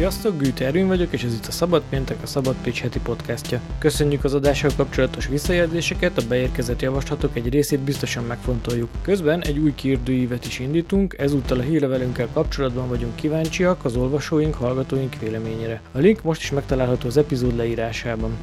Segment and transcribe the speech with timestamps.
[0.00, 3.60] Sziasztok, Gűte Erőn vagyok, és ez itt a Szabad Péntek, a Szabad Pécs heti podcastja.
[3.78, 8.88] Köszönjük az adással kapcsolatos visszajelzéseket, a beérkezett javaslatok egy részét biztosan megfontoljuk.
[9.02, 15.16] Közben egy új kérdőívet is indítunk, ezúttal a hírlevelünkkel kapcsolatban vagyunk kíváncsiak az olvasóink, hallgatóink
[15.20, 15.80] véleményére.
[15.92, 18.36] A link most is megtalálható az epizód leírásában.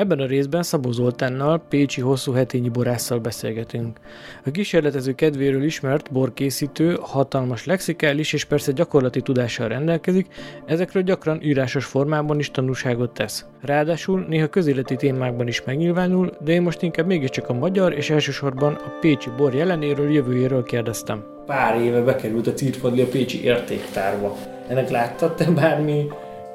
[0.00, 3.98] Ebben a részben Szabó Zoltánnal, Pécsi hosszú hetényi borásszal beszélgetünk.
[4.44, 10.26] A kísérletező kedvéről ismert borkészítő hatalmas lexikális és persze gyakorlati tudással rendelkezik,
[10.66, 13.44] ezekről gyakran írásos formában is tanúságot tesz.
[13.60, 18.74] Ráadásul néha közéleti témákban is megnyilvánul, de én most inkább mégiscsak a magyar és elsősorban
[18.74, 21.24] a pécsi bor jelenéről, jövőjéről kérdeztem.
[21.46, 24.36] Pár éve bekerült a Círfadli a pécsi értéktárba.
[24.68, 26.06] Ennek láttad te bármi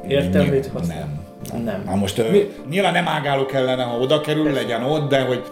[0.08, 0.74] értelmét?
[0.74, 0.88] Nem.
[0.88, 1.25] Nem.
[1.86, 2.48] Na most Mi?
[2.70, 4.62] nyilván nem ágáló kellene, ha oda kerül, Persze.
[4.62, 5.44] legyen ott, de hogy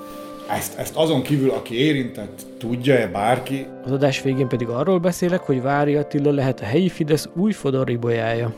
[0.49, 3.65] ezt, ezt azon kívül, aki érintett, tudja-e bárki?
[3.85, 8.53] Az adás végén pedig arról beszélek, hogy Vári Attila lehet a helyi Fidesz új fodoribolyája.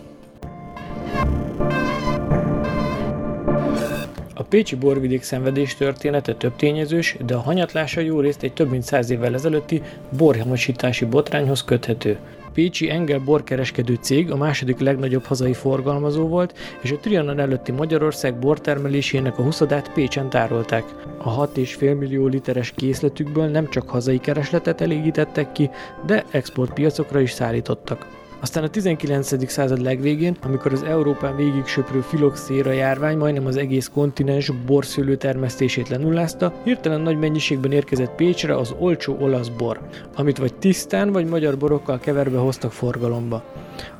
[4.37, 8.83] A Pécsi borvidék szenvedés története több tényezős, de a hanyatlása jó részt egy több mint
[8.83, 9.81] száz évvel ezelőtti
[10.17, 12.17] borhamosítási botrányhoz köthető
[12.55, 18.39] pécsi Engel borkereskedő cég a második legnagyobb hazai forgalmazó volt, és a Trianon előtti Magyarország
[18.39, 20.83] bortermelésének a huszadát Pécsen tárolták.
[21.17, 25.69] A 6,5 millió literes készletükből nem csak hazai keresletet elégítettek ki,
[26.05, 28.24] de exportpiacokra is szállítottak.
[28.39, 29.49] Aztán a 19.
[29.51, 35.89] század legvégén, amikor az Európán végig söprő filoxéra járvány majdnem az egész kontinens borszőlő termesztését
[35.89, 39.79] lenullázta, hirtelen nagy mennyiségben érkezett Pécsre az olcsó olasz bor,
[40.15, 43.43] amit vagy tisztán vagy magyar borokkal keverve hoztak forgalomba.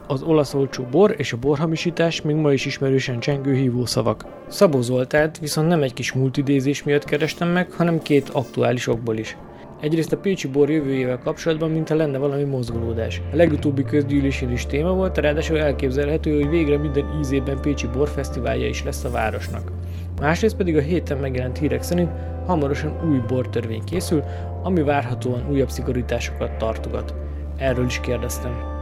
[0.08, 4.26] Az olasz olcsó bor és a borhamisítás még ma is ismerősen csengő hívószavak.
[4.48, 9.38] Szabó Zoltánt viszont nem egy kis multidézés miatt kerestem meg, hanem két aktuális okból is.
[9.86, 13.22] Egyrészt a Pécsi bor jövőjével kapcsolatban, mintha lenne valami mozgolódás.
[13.32, 18.84] A legutóbbi közgyűlésén is téma volt, ráadásul elképzelhető, hogy végre minden ízében Pécsi borfesztiválja is
[18.84, 19.72] lesz a városnak.
[20.20, 22.10] Másrészt pedig a héten megjelent hírek szerint
[22.46, 24.24] hamarosan új bortörvény készül,
[24.64, 27.14] ami várhatóan újabb szigorításokat tartogat.
[27.58, 28.75] Erről is kérdeztem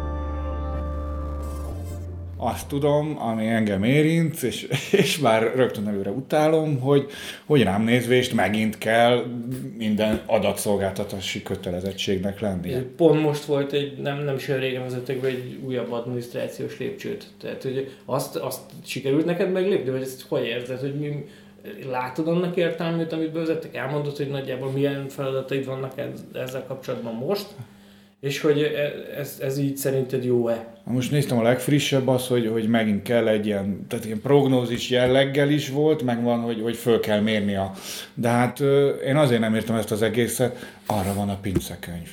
[2.46, 7.06] azt tudom, ami engem érint, és, és már rögtön előre utálom, hogy,
[7.46, 9.24] hogy rám nézvést megint kell
[9.78, 12.74] minden adatszolgáltatási kötelezettségnek lenni.
[12.98, 17.26] Pont most volt egy, nem, nem is olyan régen vezettek be egy újabb adminisztrációs lépcsőt.
[17.42, 21.26] Tehát, hogy azt, azt sikerült neked meglépni, vagy ezt hogy érzed, hogy mi,
[21.90, 23.76] látod annak értelmét, amit bevezettek?
[23.76, 25.94] Elmondod, hogy nagyjából milyen feladataid vannak
[26.34, 27.46] ezzel kapcsolatban most?
[28.24, 30.68] És hogy e, ez, ez így szerinted jó-e?
[30.84, 35.50] Most néztem a legfrissebb az, hogy, hogy megint kell egy ilyen, tehát ilyen prognózis jelleggel
[35.50, 37.72] is volt, meg van, hogy, hogy föl kell mérni a...
[38.14, 38.60] De hát
[39.06, 42.10] én azért nem értem ezt az egészet, arra van a pincekönyv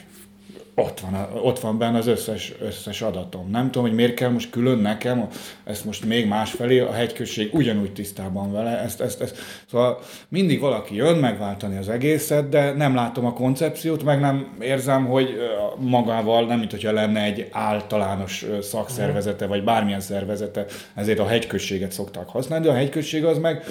[0.75, 3.50] ott van, ott van benne az összes, összes adatom.
[3.50, 5.28] Nem tudom, hogy miért kell most külön nekem,
[5.64, 9.36] ezt most még másfelé, a hegyközség ugyanúgy tisztában vele, ezt, ezt, ezt.
[9.70, 9.98] Szóval
[10.28, 15.36] mindig valaki jön megváltani az egészet, de nem látom a koncepciót, meg nem érzem, hogy
[15.78, 22.28] magával, nem mint hogyha lenne egy általános szakszervezete, vagy bármilyen szervezete, ezért a hegyközséget szokták
[22.28, 23.64] használni, de a hegyközség az meg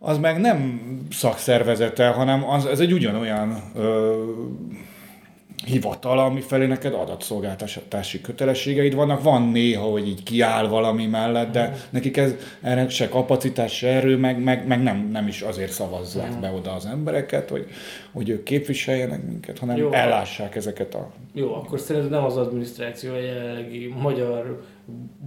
[0.00, 0.80] az meg nem
[1.10, 4.14] szakszervezete, hanem az, ez egy ugyanolyan ö,
[5.64, 9.22] hivatal, ami felé neked adatszolgáltatási kötelességeid vannak.
[9.22, 14.16] Van néha, hogy így kiáll valami mellett, de nekik ez erre se kapacitás, se erő,
[14.16, 17.66] meg, meg, meg nem, nem is azért szavazzák be oda az embereket, hogy,
[18.12, 21.10] hogy ők képviseljenek minket, hanem Jó, ellássák ezeket a...
[21.32, 24.62] Jó, akkor szerintem nem az adminisztráció a jelenlegi magyar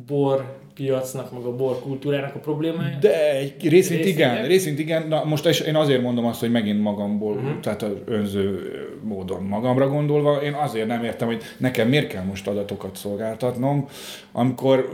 [0.07, 2.97] bor piacnak, meg a borkultúrának a problémája?
[2.99, 5.07] De egy részint, részint igen, igen, részint igen.
[5.07, 7.59] Na, most én azért mondom azt, hogy megint magamból, uh-huh.
[7.59, 8.71] tehát önző
[9.03, 13.87] módon magamra gondolva, én azért nem értem, hogy nekem miért kell most adatokat szolgáltatnom,
[14.31, 14.89] amikor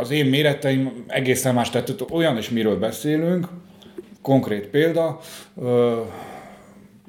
[0.00, 3.48] az én méreteim egészen más, tehát olyan is miről beszélünk,
[4.22, 5.18] konkrét példa,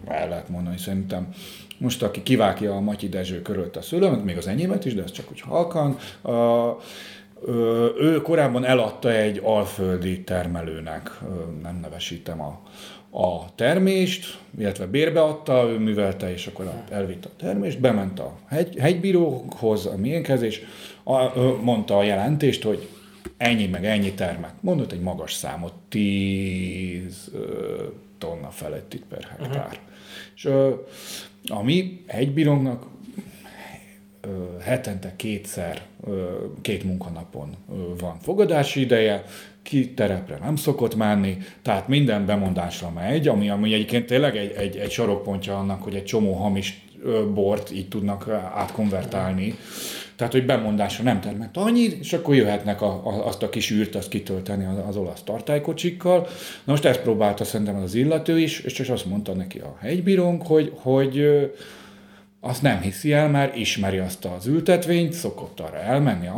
[0.07, 1.27] el lehet mondani szerintem,
[1.77, 5.11] most aki kivágja a Matyi Dezső körült a szülőmet, még az enyémet is, de ez
[5.11, 5.97] csak úgy halkan,
[7.99, 11.11] ő korábban eladta egy alföldi termelőnek,
[11.61, 12.61] nem nevesítem a,
[13.19, 19.85] a termést, illetve bérbeadta, ő művelte, és akkor elvitte a termést, bement a hegy, hegybíróhoz,
[19.85, 20.61] a miénkhez, és
[21.03, 22.87] a, mondta a jelentést, hogy
[23.37, 24.53] ennyi meg ennyi termet.
[24.59, 27.31] Mondott egy magas számot, 10
[28.17, 29.65] tonna feletti per hektár.
[29.65, 29.79] Uh-huh.
[30.35, 30.45] És
[31.49, 32.85] a mi hegybírónknak
[34.61, 35.81] hetente kétszer,
[36.61, 37.55] két munkanapon
[37.99, 39.23] van fogadási ideje,
[39.61, 44.75] ki terepre nem szokott menni, tehát minden bemondásra megy, ami, ami egyébként tényleg egy, egy,
[44.75, 46.87] egy sarokpontja annak, hogy egy csomó hamis
[47.33, 49.55] bort így tudnak átkonvertálni.
[50.15, 53.95] Tehát, hogy bemondásra nem termett annyit, és akkor jöhetnek a, a, azt a kis űrt,
[53.95, 56.19] azt kitölteni az, az olasz tartálykocsikkal.
[56.63, 60.47] Na most ezt próbálta szerintem az illető is, és csak azt mondta neki a hegybírónk,
[60.47, 61.25] hogy, hogy
[62.47, 66.29] azt nem hiszi el, mert ismeri azt az ültetvényt, szokott arra elmenni,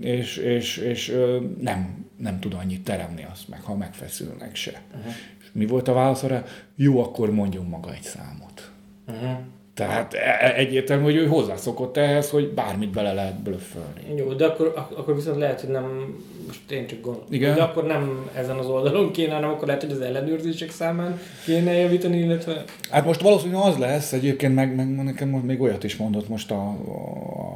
[0.00, 1.16] és, és, és
[1.60, 4.82] nem, nem tud annyit teremni azt meg, ha megfeszülnek se.
[4.96, 5.12] Uh-huh.
[5.40, 6.44] És mi volt a válasz arra?
[6.76, 8.70] Jó, akkor mondjon maga egy számot.
[9.08, 9.38] Uh-huh.
[9.78, 14.14] Tehát e, e, egyértelmű, hogy ő hozzászokott ehhez, hogy bármit bele lehet blöffölni.
[14.16, 16.16] Jó, de akkor, akkor viszont lehet, hogy nem,
[16.46, 17.54] most én csak gondolom, Igen?
[17.54, 21.72] de akkor nem ezen az oldalon kéne, hanem akkor lehet, hogy az ellenőrzések számán kéne
[21.72, 22.64] javítani, illetve...
[22.90, 26.50] Hát most valószínűleg az lesz, egyébként meg, meg nekem most még olyat is mondott most
[26.50, 26.68] a,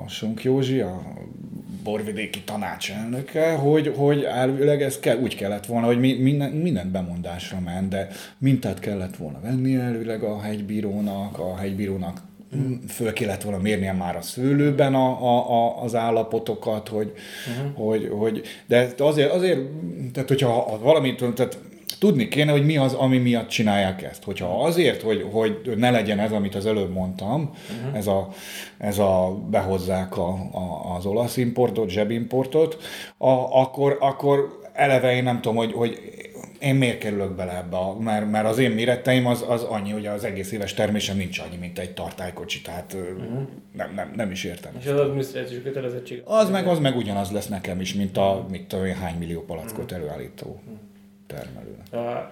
[0.05, 1.03] a Sunk Józsi, a
[1.83, 7.89] borvidéki tanácselnöke, hogy, hogy elvileg ez kell, úgy kellett volna, hogy minden, mindent bemondásra ment,
[7.89, 8.09] de
[8.39, 12.21] mintát kellett volna venni elvileg a hegybírónak, a hegybírónak
[12.89, 17.13] föl kellett volna mérnie már a szőlőben a, a, a, az állapotokat, hogy,
[17.49, 17.87] uh-huh.
[17.87, 19.61] hogy, hogy de azért, azért
[20.13, 21.59] tehát hogyha valamit, tehát
[22.03, 24.25] tudni kéne, hogy mi az, ami miatt csinálják ezt.
[24.25, 27.41] Hogyha azért, hogy, hogy ne legyen ez, amit az előbb mondtam,
[27.81, 27.97] uh-huh.
[27.97, 28.29] ez, a,
[28.79, 32.83] ez a behozzák a, a, az olasz importot, zsebimportot,
[33.19, 35.99] a, akkor, akkor eleve én nem tudom, hogy, hogy
[36.59, 40.25] én miért kerülök bele ebbe, mert, mert az én méreteim az, az annyi, hogy az
[40.25, 43.43] egész éves termésem nincs annyi, mint egy tartálykocsi, tehát uh-huh.
[43.73, 44.73] nem, nem, nem is értem.
[44.79, 46.23] És az adminisztrációs kötelezettség?
[46.25, 49.91] Az meg, az meg ugyanaz lesz nekem is, mint a, mit tudom hány millió palackot
[49.91, 49.99] uh-huh.
[49.99, 50.47] előállító.
[50.47, 50.91] Uh-huh
[51.33, 51.93] termelőnek.
[51.93, 52.31] A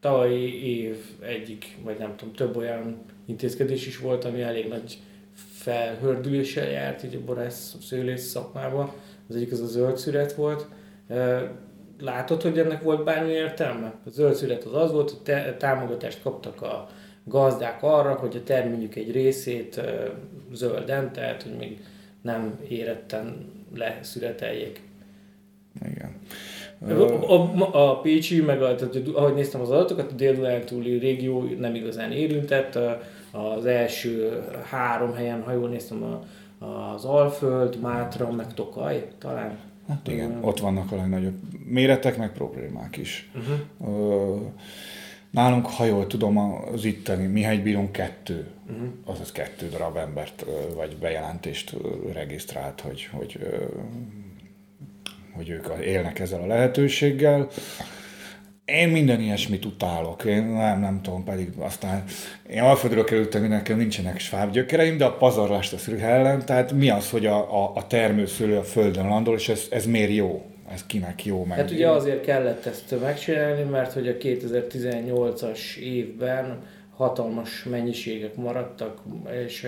[0.00, 4.98] tavalyi év egyik, vagy nem tudom, több olyan intézkedés is volt, ami elég nagy
[5.52, 8.92] felhördüléssel járt így a borász szőlész szakmában.
[9.28, 10.66] Az egyik az a zöld szüret volt.
[12.00, 13.94] Látod, hogy ennek volt bármi értelme?
[14.06, 16.88] A zöld szüret az az volt, hogy te, támogatást kaptak a
[17.24, 19.80] gazdák arra, hogy a terményük egy részét
[20.52, 21.84] zölden, tehát hogy még
[22.22, 24.82] nem éretten leszüreteljék.
[25.86, 26.18] Igen.
[26.88, 31.42] A, a, a Pécsi, meg a, tehát, ahogy néztem az adatokat, a dél túli régió
[31.58, 32.78] nem igazán érintett.
[33.30, 36.22] Az első három helyen, ha jól néztem, a,
[36.64, 39.58] az Alföld, Mátra, meg Tokaj talán.
[39.88, 41.34] Hát igen, uh, ott vannak a legnagyobb
[41.66, 43.30] méretek, meg problémák is.
[43.34, 43.98] Uh-huh.
[43.98, 44.40] Uh,
[45.30, 46.38] nálunk, ha jól tudom,
[46.72, 48.88] az itteni Mihály Bíron kettő, uh-huh.
[49.04, 50.44] azaz kettő darab embert,
[50.74, 51.76] vagy bejelentést
[52.12, 53.38] regisztrált, hogy, hogy
[55.36, 57.48] hogy ők élnek ezzel a lehetőséggel.
[58.64, 62.04] Én minden ilyesmit utálok, én nem, nem tudom, pedig aztán
[62.50, 66.90] én Alföldről kerültem, nekem nincsenek sváb gyökereim, de a pazarlást a szürke ellen, tehát mi
[66.90, 70.46] az, hogy a, a, a termőszülő a földön landol, és ez, ez miért jó?
[70.72, 71.58] Ez kinek jó meg?
[71.58, 76.62] Hát ugye azért kellett ezt megcsinálni, mert hogy a 2018-as évben
[76.96, 79.02] hatalmas mennyiségek maradtak,
[79.46, 79.66] és...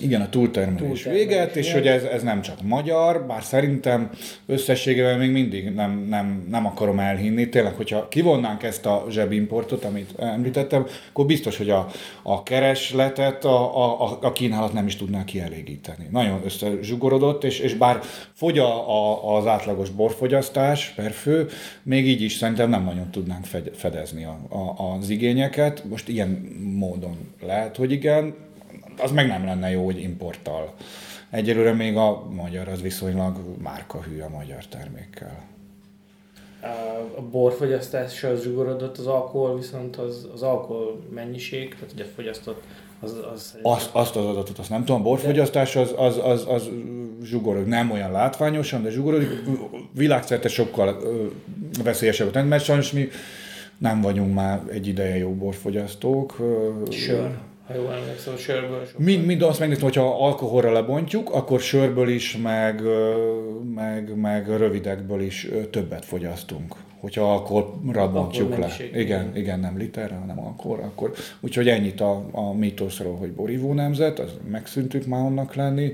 [0.00, 4.10] Igen, a túltermelés, véget, és hogy ez, ez nem csak magyar, bár szerintem
[4.46, 7.48] összességében még mindig nem, nem, nem akarom elhinni.
[7.48, 11.86] Tényleg, hogyha kivonnánk ezt a zsebimportot, amit említettem, akkor biztos, hogy a,
[12.22, 16.08] a keresletet a, a, a kínálat nem is tudná kielégíteni.
[16.10, 18.00] Nagyon összezsugorodott, és, és bár
[18.32, 21.46] fogy a, a, az átlagos borfogyasztás per fő,
[21.82, 25.84] még így is szerintem nem nagyon tudnánk fedezni a, a, az igényeket.
[25.88, 26.28] Most ilyen
[26.74, 28.34] módon lehet, hogy igen,
[28.98, 30.74] az meg nem lenne jó, hogy importtal.
[31.30, 35.46] Egyelőre még a magyar az viszonylag márkahű a magyar termékkel.
[37.16, 42.62] A borfogyasztás az zsugorodott, az alkohol viszont az, az alkohol mennyiség, tehát ugye fogyasztott
[43.00, 46.68] az, az azt, azt az adatot azt nem tudom, a borfogyasztás az, az, az, az
[47.22, 49.28] zsugorod, nem olyan látványosan, de zsugorodik,
[49.92, 51.02] világszerte sokkal
[51.82, 53.08] veszélyesebb a mert sajnos mi
[53.78, 56.36] nem vagyunk már egy ideje jó borfogyasztók.
[56.90, 57.38] Sör.
[57.66, 62.82] Ha jól emlékszem, sörből Mind, mind azt megnéztem, hogyha alkoholra lebontjuk, akkor sörből is, meg,
[63.74, 66.74] meg, meg rövidekből is többet fogyasztunk.
[67.00, 68.72] Hogyha alkoholra bontjuk le.
[68.92, 70.82] Igen, igen, nem literre, hanem alkoholra.
[70.82, 75.92] Akkor, úgyhogy ennyit a, a mítoszról, hogy borívó nemzet, az megszűntük már annak lenni.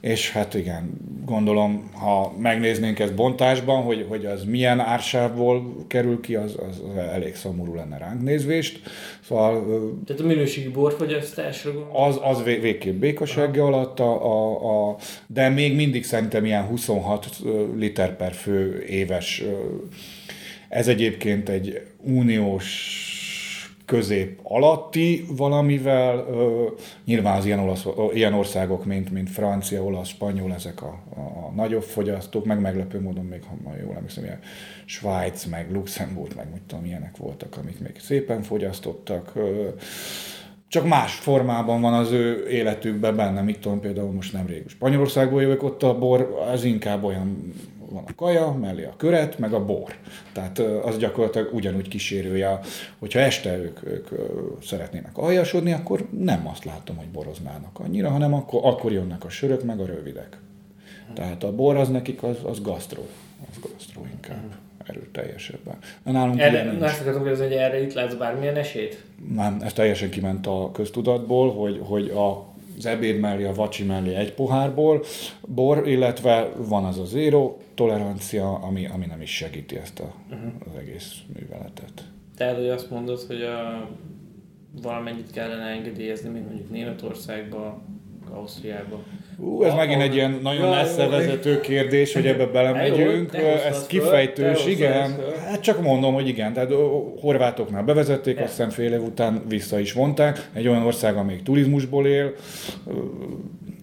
[0.00, 0.90] És hát igen,
[1.24, 7.34] gondolom, ha megnéznénk ezt bontásban, hogy, hogy az milyen ársávból kerül ki, az, az elég
[7.34, 8.80] szomorú lenne ránk nézvést.
[9.20, 9.64] Szóval,
[10.06, 14.96] Tehát a minőségi borfogyasztásra Az, az végképp békasegge alatt, a, a, a,
[15.26, 17.28] de még mindig szerintem ilyen 26
[17.76, 19.42] liter per fő éves.
[20.68, 23.17] Ez egyébként egy uniós
[23.88, 26.26] közép alatti valamivel,
[27.04, 31.82] nyilván az ilyen, olasz, ilyen országok, mint, mint Francia, olasz, spanyol, ezek a, a, nagyobb
[31.82, 34.38] fogyasztók, meg meglepő módon még, ha jól emlékszem, ilyen
[34.84, 39.32] Svájc, meg Luxemburg, meg mit tudom, ilyenek voltak, amik még szépen fogyasztottak.
[40.68, 45.62] csak más formában van az ő életükben benne, mit tudom, például most nemrég Spanyolországból jövök,
[45.62, 47.54] ott a bor, az inkább olyan
[47.90, 49.94] van a kaja, mellé a köret, meg a bor.
[50.32, 52.60] Tehát az gyakorlatilag ugyanúgy kísérője,
[52.98, 54.08] hogyha este ők, ők
[54.62, 59.64] szeretnének aljasodni, akkor nem azt látom, hogy boroznának annyira, hanem akkor, akkor jönnek a sörök,
[59.64, 60.38] meg a rövidek.
[61.14, 63.06] Tehát a bor az nekik az, az gasztró,
[63.50, 64.54] az gasztró inkább
[64.86, 65.74] erőteljesebben.
[66.02, 69.04] Nálunk erre, ilyen azt akartam kérdezni, hogy erre itt látsz bármilyen esélyt?
[69.34, 72.47] Nem, ez teljesen kiment a köztudatból, hogy, hogy a
[72.78, 75.04] az ebéd mellé, a vacsi mellé egy pohárból
[75.46, 80.52] bor, illetve van az a zéro tolerancia, ami, ami nem is segíti ezt a, uh-huh.
[80.66, 82.04] az egész műveletet.
[82.36, 83.88] Tehát, hogy azt mondod, hogy a,
[84.82, 87.82] valamennyit kellene engedélyezni, mint mondjuk Németországban,
[88.30, 89.04] Ausztriában.
[89.40, 93.34] Ú, ez a, megint egy ilyen nagyon messze vezető kérdés, hogy ebbe belemegyünk.
[93.68, 95.16] Ez kifejtős, igen.
[95.46, 96.52] Hát csak mondom, hogy igen.
[96.52, 96.72] Tehát
[97.20, 100.50] horvátoknál bevezették, azt hiszem fél év után vissza is vonták.
[100.52, 102.32] Egy olyan ország, amelyik turizmusból él,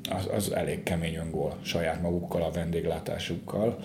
[0.09, 3.77] az, az elég kemény öngól saját magukkal, a vendéglátásukkal.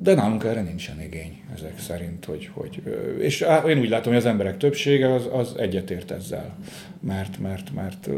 [0.00, 2.82] De nálunk erre nincsen igény ezek szerint, hogy, hogy
[3.18, 6.56] és én úgy látom, hogy az emberek többsége az, az egyetért ezzel,
[7.00, 8.08] mert, mert, mert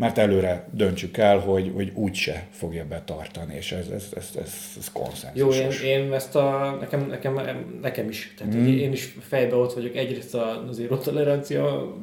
[0.00, 4.92] mert előre döntsük el, hogy, hogy úgyse fogja betartani, és ez, ez, ez, ez, ez
[4.92, 5.80] konszenzusos.
[5.80, 7.40] Jó, én, én ezt a, nekem, nekem,
[7.82, 8.66] nekem is, tehát mm.
[8.66, 11.94] én is fejbe ott vagyok egyrészt az tolerancia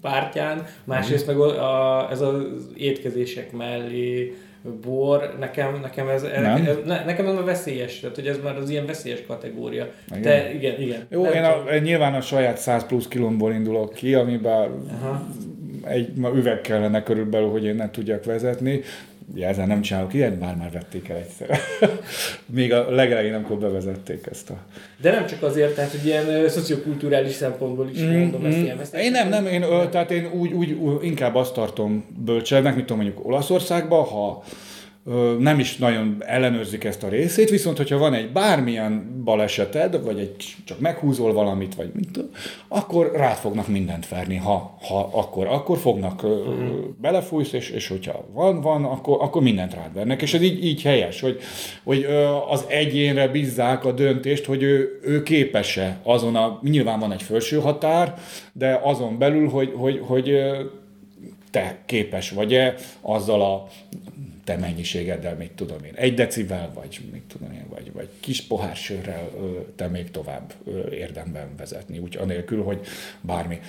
[0.00, 1.36] pártján, másrészt mm.
[1.36, 2.42] meg a, ez az
[2.76, 4.34] étkezések mellé
[4.82, 6.66] bor, nekem, nekem ez, nem?
[6.66, 9.92] ez ne, nekem ez a veszélyes, tehát hogy ez már az ilyen veszélyes kategória.
[10.08, 10.22] Igen.
[10.22, 11.06] Te, igen, igen.
[11.10, 15.26] Jó, én a, nyilván a saját 100 plusz kilomból indulok ki, amiben Aha
[15.84, 18.80] egy ma üveg kellene körülbelül, hogy én ne tudjak vezetni.
[19.34, 21.58] Ugye ezzel nem csinálok ilyet, bár már vették el egyszer.
[22.46, 24.58] Még a legelején, amikor bevezették ezt a...
[25.00, 29.04] De nem csak azért, tehát hogy ilyen szociokulturális szempontból is mm, mondom mm, ezt ilyen
[29.04, 29.60] Én nem, nem, én,
[29.90, 34.42] tehát én úgy, úgy, úgy inkább azt tartom bölcselnek, mint tudom mondjuk Olaszországban, ha
[35.38, 40.54] nem is nagyon ellenőrzik ezt a részét, viszont hogyha van egy bármilyen baleseted, vagy egy
[40.64, 42.18] csak meghúzol valamit, vagy mit,
[42.68, 46.70] akkor rád fognak mindent verni, ha, ha akkor, akkor fognak, uh-huh.
[47.00, 50.82] belefújsz, és, és hogyha van, van, akkor, akkor mindent rád vernek, és ez így, így
[50.82, 51.38] helyes, hogy,
[51.84, 52.06] hogy
[52.48, 57.58] az egyénre bízzák a döntést, hogy ő, ő képes-e azon a, nyilván van egy felső
[57.58, 58.14] határ,
[58.52, 60.38] de azon belül, hogy, hogy, hogy
[61.50, 63.66] te képes vagy-e azzal a
[64.50, 68.76] te mennyiségeddel, mit tudom én, egy decivel, vagy mit tudom én, vagy, vagy kis pohár
[68.76, 69.30] sörrel
[69.76, 70.52] te még tovább
[70.90, 72.86] érdemben vezetni, úgy anélkül, hogy
[73.20, 73.60] bármi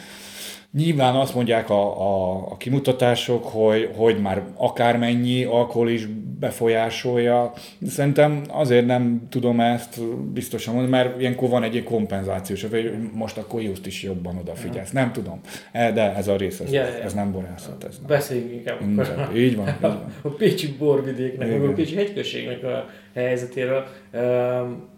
[0.73, 6.07] Nyilván azt mondják a, a, a kimutatások, hogy, hogy már akármennyi alkohol is
[6.39, 7.53] befolyásolja.
[7.87, 10.01] Szerintem azért nem tudom ezt
[10.33, 14.91] biztosan mondani, mert ilyenkor van egy kompenzációs, hogy most akkor just is jobban odafigyelsz.
[14.91, 15.39] Nem tudom.
[15.71, 17.03] E, de ez a rész, ez, ja, ja.
[17.03, 17.83] ez nem borászat.
[17.83, 18.07] Ez nem.
[18.07, 18.83] Beszéljünk inkább.
[18.83, 19.35] Mm, így van.
[19.35, 19.75] Így van.
[20.21, 23.85] A Pécsi borvidéknek, a Pécsi hegyközségnek a helyzetéről.
[24.13, 24.89] Um,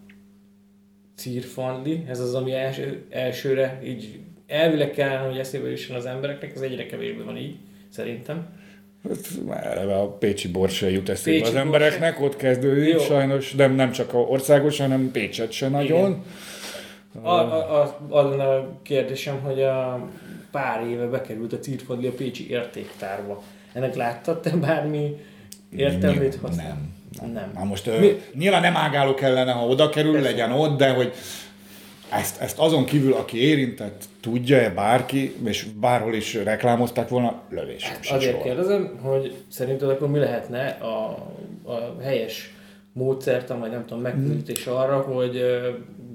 [1.16, 6.62] Círfanli, ez az, ami első, elsőre így elvileg kellene, hogy eszébe jusson az embereknek, ez
[6.62, 7.56] egyre kevésbé van így,
[7.90, 8.48] szerintem.
[9.50, 13.00] Hát, eleve a Pécsi bor se jut eszébe Pécsi az embereknek, ott kezdődik Jó.
[13.00, 16.24] sajnos, de nem csak a országos, hanem Pécset se nagyon.
[17.22, 20.08] A, a, a, az a kérdésem, hogy a
[20.52, 23.44] pár éve bekerült a Cirfadli a Pécsi értéktárba.
[23.74, 25.16] Ennek láttad te bármi
[25.78, 26.42] értelmét?
[26.42, 26.56] Nem.
[26.56, 26.92] Nem.
[27.22, 27.32] nem.
[27.32, 27.52] nem.
[27.54, 28.22] Na most Mi?
[28.34, 30.30] nyilván nem ágáló kellene, ha oda kerül, Persze.
[30.30, 31.14] legyen ott, de hogy
[32.20, 37.84] ezt, ezt azon kívül, aki érintett, tudja-e bárki, és bárhol is reklámozták volna, lövés.
[37.84, 38.44] Hát azért soha.
[38.44, 41.10] kérdezem, hogy szerinted akkor mi lehetne a,
[41.72, 42.54] a helyes
[42.94, 44.74] módszert, vagy nem tudom, megközelítés hmm.
[44.74, 45.42] arra, hogy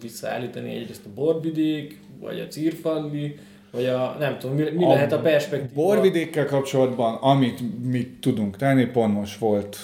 [0.01, 3.39] visszaállítani egyrészt a borvidék, vagy a círfalli,
[3.71, 5.83] vagy a, nem tudom, mi, mi a lehet a perspektíva?
[5.83, 9.77] Borvidékkel kapcsolatban, amit mi tudunk tenni, pont most volt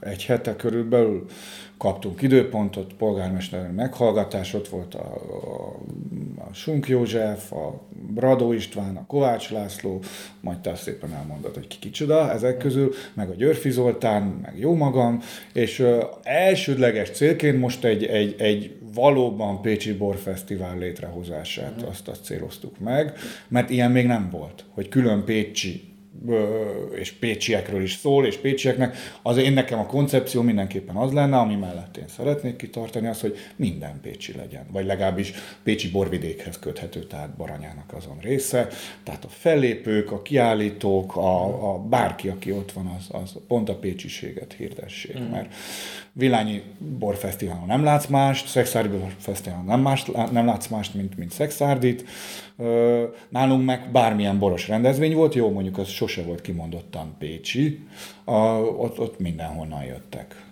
[0.00, 1.24] egy hete körülbelül,
[1.78, 5.14] kaptunk időpontot, polgármester meghallgatás, ott volt a,
[5.44, 5.76] a,
[6.48, 7.80] a Sunk József, a
[8.14, 10.02] Bradó István, a Kovács László,
[10.40, 14.74] majd te szépen elmondod, hogy ki kicsoda ezek közül, meg a Györfi Zoltán, meg jó
[14.74, 15.20] magam,
[15.52, 21.88] és ö, elsődleges célként most egy, egy, egy valóban Pécsi Borfesztivál létrehozását, mm.
[21.88, 23.12] azt, azt céloztuk meg,
[23.48, 25.95] mert ilyen még nem volt, hogy külön Pécsi
[26.94, 31.54] és pécsiekről is szól, és pécsieknek, az én nekem a koncepció mindenképpen az lenne, ami
[31.54, 35.32] mellett én szeretnék kitartani, az, hogy minden pécsi legyen, vagy legalábbis
[35.62, 38.68] pécsi borvidékhez köthető, tehát Baranyának azon része,
[39.02, 43.78] tehát a fellépők, a kiállítók, a, a bárki, aki ott van, az, az pont a
[43.78, 45.30] pécsiséget hirdessék, mm.
[45.30, 45.54] mert
[46.12, 46.62] Vilányi
[46.98, 52.04] borfesztiválon nem látsz mást, Szexárdi borfesztiválon nem, más, nem látsz mást, mint, mint Szexárdit,
[53.28, 57.80] Nálunk meg bármilyen boros rendezvény volt, jó, mondjuk az sose volt kimondottan Pécsi,
[58.24, 60.44] a, ott, ott mindenhonnan jöttek.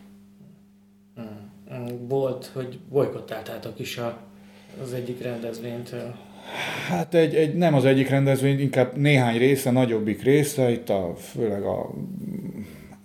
[1.20, 2.06] Mm.
[2.08, 4.18] Volt, hogy bolykottáltátok is a,
[4.82, 5.94] az egyik rendezvényt.
[6.88, 11.62] Hát egy, egy, nem az egyik rendezvény, inkább néhány része, nagyobbik része, itt a, főleg
[11.62, 11.90] a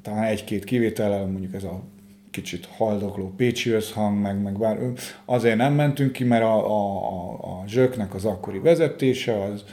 [0.01, 1.83] talán egy-két kivétellel, mondjuk ez a
[2.31, 4.77] kicsit haldokló pécsi összhang, meg, meg bár
[5.25, 9.63] azért nem mentünk ki, mert a, a, a, a zsöknek az akkori vezetése az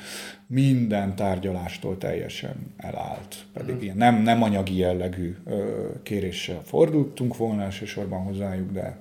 [0.46, 3.36] minden tárgyalástól teljesen elállt.
[3.52, 3.80] Pedig mm.
[3.80, 8.98] ilyen nem, nem anyagi jellegű ö, kéréssel fordultunk volna elsősorban hozzájuk, de,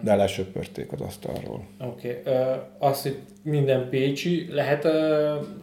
[0.00, 1.66] de lesöpörték az asztalról.
[1.80, 2.20] Oké.
[2.20, 2.34] Okay.
[2.78, 4.84] Azt, hogy minden pécsi, lehet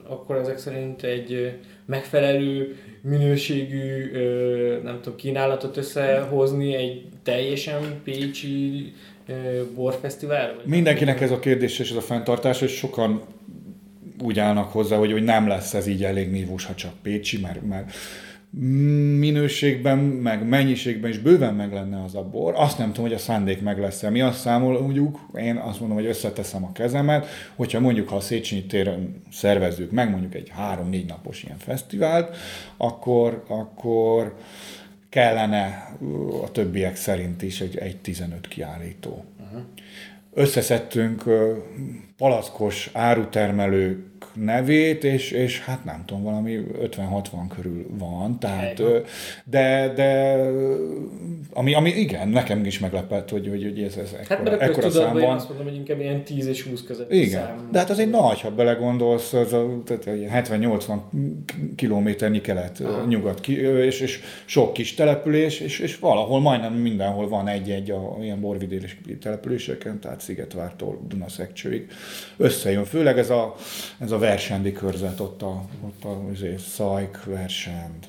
[0.07, 4.11] akkor ezek szerint egy megfelelő minőségű,
[4.83, 8.93] nem tudom, kínálatot összehozni egy teljesen pécsi
[9.27, 9.35] uh,
[9.75, 10.55] borfesztivál?
[10.65, 13.21] Mindenkinek ez a kérdés és ez a fenntartás, hogy sokan
[14.21, 17.67] úgy állnak hozzá, hogy, hogy nem lesz ez így elég nívós, ha csak pécsi, mert,
[17.67, 17.91] mert
[19.19, 22.53] minőségben, meg mennyiségben is bőven meg lenne az a bor.
[22.57, 24.09] Azt nem tudom, hogy a szándék meg lesz-e.
[24.09, 28.65] Mi azt számoljuk, én azt mondom, hogy összeteszem a kezemet, hogyha mondjuk, ha a Széchenyi
[28.65, 32.35] téren szervezzük meg mondjuk egy három-négy napos ilyen fesztivált,
[32.77, 34.35] akkor, akkor
[35.09, 35.95] kellene
[36.43, 39.25] a többiek szerint is egy, egy 15 kiállító.
[39.43, 39.61] Uh-huh.
[40.33, 41.23] Összeszedtünk
[42.17, 47.23] palackos árutermelők nevét, és, és hát nem tudom, valami 50-60
[47.55, 48.81] körül van, tehát,
[49.45, 50.37] de, de
[51.53, 55.13] ami, ami igen, nekem is meglepett, hogy, hogy, hogy ez, ez ekkora, hát, ekkora szám
[55.13, 55.35] van.
[55.35, 57.67] azt mondom, hogy inkább ilyen 10 és 20 között Igen, szám.
[57.71, 60.97] de hát az egy nagy, ha belegondolsz, az a, 70-80
[61.75, 68.17] kilométernyi kelet-nyugat, és, és sok kis település, és, és valahol majdnem mindenhol van egy-egy a,
[68.21, 71.87] ilyen borvidéles településeken, tehát Szigetvártól Dunaszekcsőig
[72.37, 72.85] összejön.
[72.85, 73.55] Főleg ez a,
[73.99, 78.05] ez a versendi körzet, ott a, ott a azért, Szajk, Versend,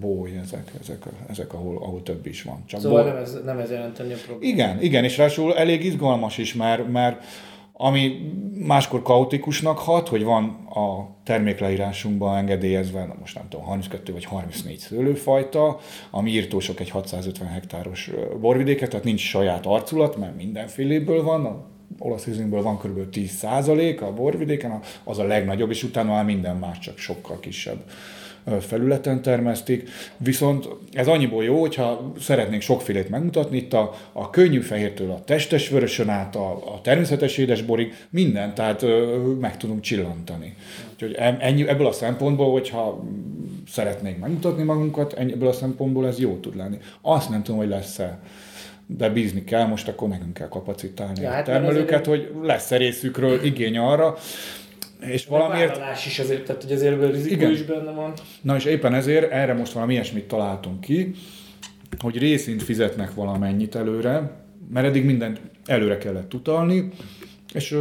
[0.00, 2.62] Bój, ezek, ezek, ezek ahol, ahol több is van.
[2.66, 4.54] Csak szóval nem ez, nem ez jelenteni a problémát.
[4.54, 7.24] Igen, igen, és ráadásul elég izgalmas is, mert, mert
[7.72, 8.32] ami
[8.66, 10.44] máskor kaotikusnak hat, hogy van
[10.74, 15.78] a termékleírásunkban engedélyezve, na most nem tudom, 32 vagy 34 szőlőfajta,
[16.10, 22.62] ami írtósok egy 650 hektáros borvidéket, tehát nincs saját arculat, mert mindenféléből van, olasz rizlingből
[22.62, 23.16] van kb.
[23.16, 27.84] 10% a borvidéken, az a legnagyobb, és utána már minden más csak sokkal kisebb
[28.60, 29.88] felületen termesztik.
[30.16, 35.68] Viszont ez annyiból jó, hogyha szeretnénk sokfélét megmutatni, itt a, a könnyű fehértől a testes
[35.68, 40.54] vörösön át, a, a természetes édesborig, mindent, tehát ö, meg tudunk csillantani.
[40.92, 43.04] Úgyhogy ennyi, ebből a szempontból, hogyha
[43.68, 46.78] szeretnénk megmutatni magunkat, ebből a szempontból ez jó tud lenni.
[47.00, 48.18] Azt nem tudom, hogy lesz-e
[48.96, 53.44] de bízni kell, most akkor nekünk kell kapacitálni ja, a hát termelőket, hogy lesz-e részükről
[53.44, 54.16] igény arra,
[55.00, 55.80] és valamiért...
[56.06, 57.50] is azért, tehát hogy azért a rizikó igen.
[57.50, 58.12] is benne van.
[58.40, 61.14] Na és éppen ezért erre most valami ilyesmit találtunk ki,
[61.98, 64.30] hogy részint fizetnek valamennyit előre,
[64.72, 66.88] mert eddig mindent előre kellett utalni,
[67.54, 67.76] és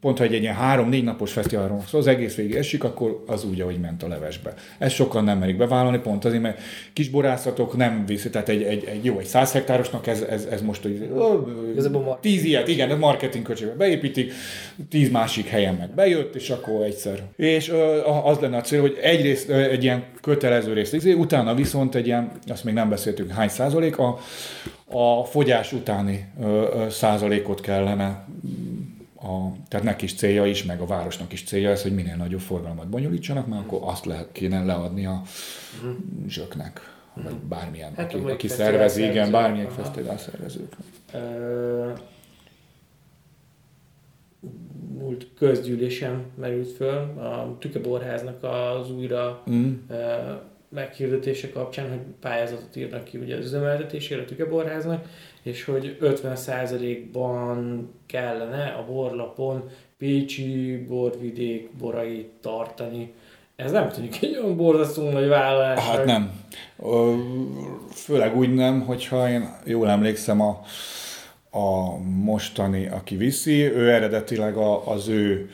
[0.00, 3.44] pont ha egy, egy ilyen három-négy napos fesztiválról szóval az egész végig esik, akkor az
[3.44, 4.54] úgy, ahogy ment a levesbe.
[4.78, 6.60] Ezt sokan nem merik bevállalni, pont azért, mert
[6.92, 10.82] kisborászatok nem viszi, tehát egy, egy, egy jó, egy száz hektárosnak ez, ez, ez most,
[10.82, 11.10] hogy
[12.20, 14.32] tíz ilyet, igen, ez marketing költségbe beépítik,
[14.88, 17.22] tíz másik helyen meg bejött, és akkor egyszer.
[17.36, 17.72] És
[18.24, 22.64] az lenne a cél, hogy egyrészt egy ilyen kötelező részt, utána viszont egy ilyen, azt
[22.64, 24.18] még nem beszéltünk, hány százalék, a,
[24.90, 26.24] a fogyás utáni
[26.90, 28.26] százalékot kellene
[29.22, 32.40] a, tehát neki is célja is, meg a városnak is célja ez, hogy minél nagyobb
[32.40, 35.22] forgalmat bonyolítsanak, mert akkor azt lehet kéne leadni a
[36.26, 36.80] zsöknek,
[37.14, 37.48] vagy mhm.
[37.48, 40.76] bármilyen, hát, aki, aki szervezi, igen, bármilyen fesztivál szervezők.
[44.98, 49.72] Múlt közgyűlésem merült föl a Tükeborháznak az újra mm.
[50.68, 55.06] meghirdetése kapcsán, hogy pályázatot írnak ki ugye az üzemeltetésére a Tükeborháznak,
[55.42, 63.12] és hogy 50%-ban kellene a borlapon Pécsi borvidék borait tartani.
[63.56, 65.80] Ez nem tűnik egy olyan borzasztó nagy vállalás.
[65.80, 66.30] Hát nem.
[67.92, 70.60] Főleg úgy nem, hogyha én jól emlékszem a,
[71.50, 75.50] a mostani, aki viszi, ő eredetileg a, az ő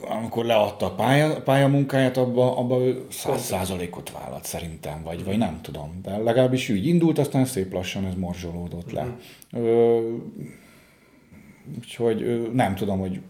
[0.00, 5.60] amikor leadta a pálya, pályamunkáját, abba, abba ő száz százalékot vállalt szerintem, vagy, vagy nem
[5.62, 6.00] tudom.
[6.02, 9.02] De legalábbis úgy indult, aztán szép lassan ez morzsolódott le.
[9.52, 9.68] Uh-huh.
[9.68, 10.00] Ö,
[11.76, 13.20] úgyhogy ö, nem tudom, hogy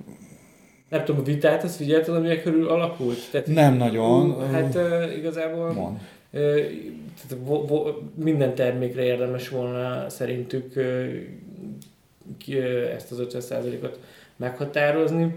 [0.88, 3.30] nem tudom, a vitát, ezt figyelted, amilyen körül alakult?
[3.30, 4.30] Tehát, nem nagyon.
[4.30, 5.96] Ú, hát uh, igazából Mond.
[5.96, 6.40] Uh,
[7.28, 11.06] tehát, vo, vo, minden termékre érdemes volna szerintük uh,
[12.38, 13.98] ki, uh, ezt az 50%-ot
[14.36, 15.34] meghatározni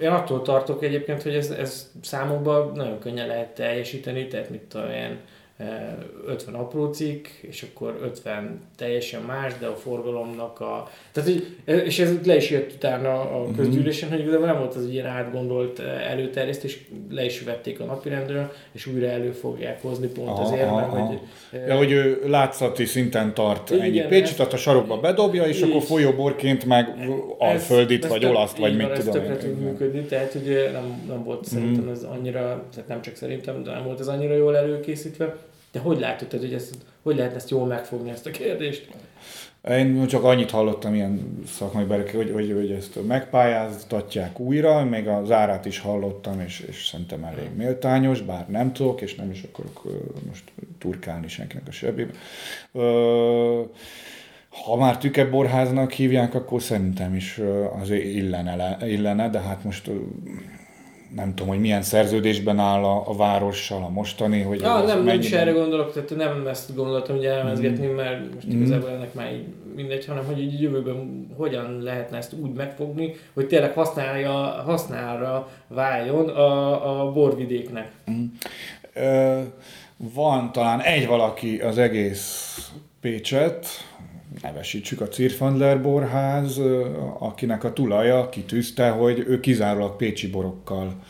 [0.00, 4.90] Én attól tartok egyébként, hogy ez, ez számokban nagyon könnyen lehet teljesíteni, tehát mit tudom
[4.90, 5.18] én,
[6.26, 10.90] 50 apró cikk, és akkor 50 teljesen más, de a forgalomnak a...
[11.12, 13.56] Tehát, hogy, és ez le is jött utána a mhm.
[13.56, 16.78] közgyűlésen, hogy igazából nem volt az ilyen átgondolt előterjesztés,
[17.10, 21.08] le is vették a napirendről, és újra elő fogják hozni pont aha, azért, aha, mert
[21.08, 21.18] hogy...
[21.66, 25.70] Ja, hogy ő látszati szinten tart igen, ennyi Pécsit, tehát a sarokba bedobja, és így,
[25.70, 26.88] akkor folyóborként meg
[27.38, 29.14] alföldit, vagy olaszt, vagy mit tudom.
[29.14, 33.16] Ez tökre tud működni, tehát hogy nem, nem volt szerintem ez annyira, tehát nem csak
[33.16, 35.36] szerintem, de nem volt ez annyira jól előkészítve.
[35.72, 38.88] De hogy látod, hogy, ezt, hogy lehet ezt jól megfogni, ezt a kérdést?
[39.68, 45.30] Én csak annyit hallottam ilyen szakmai berek, hogy, hogy, hogy ezt megpályáztatják újra, még az
[45.30, 49.82] árát is hallottam, és, és szerintem elég méltányos, bár nem tudok, és nem is akarok
[50.28, 50.44] most
[50.78, 52.12] turkálni senkinek a sebébe.
[54.48, 57.40] Ha már tükeborháznak hívják, akkor szerintem is
[57.80, 59.90] azért illene, illene de hát most
[61.14, 64.60] nem tudom, hogy milyen szerződésben áll a, a várossal a mostani, hogy...
[64.60, 65.04] Ja, nem, mennyiben...
[65.04, 67.94] nem is erre gondolok, tehát nem ezt gondoltam hogy elmezgetni, mm.
[67.94, 68.50] mert most mm.
[68.50, 69.46] igazából ennek már így
[69.76, 74.30] mindegy, hanem hogy így jövőben hogyan lehetne ezt úgy megfogni, hogy tényleg használja,
[74.66, 77.90] használra váljon a, a borvidéknek.
[78.10, 78.24] Mm.
[78.94, 79.40] Ö,
[79.96, 82.56] van talán egy valaki az egész
[83.00, 83.66] Pécset,
[84.42, 86.60] nevesítsük a Cirfandler borház,
[87.18, 91.04] akinek a tulaja kitűzte, hogy ő kizárólag pécsi borokkal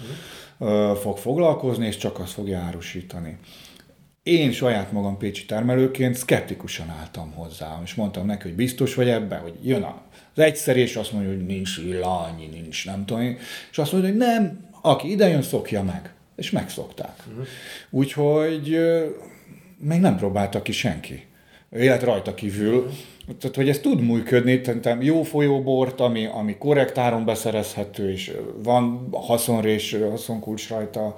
[1.01, 3.37] fog foglalkozni, és csak azt fogja árusítani.
[4.23, 9.41] Én saját magam pécsi termelőként szkeptikusan álltam hozzá, és mondtam neki, hogy biztos vagy ebben,
[9.41, 13.23] hogy jön az egyszer, és azt mondja, hogy nincs villanyi, nincs, nem tudom
[13.71, 16.13] és azt mondja, hogy nem, aki idejön, szokja meg.
[16.37, 17.15] És megszokták.
[17.29, 17.47] Uh-huh.
[17.91, 18.79] Úgyhogy
[19.79, 21.27] még nem próbálta ki senki.
[21.71, 22.91] Élet rajta kívül.
[23.39, 28.33] Tehát, hogy ez tud működni, tehát jó folyóbort, ami, ami korrekt áron beszerezhető, és
[28.63, 31.15] van haszonrés, haszonkulcs rajta,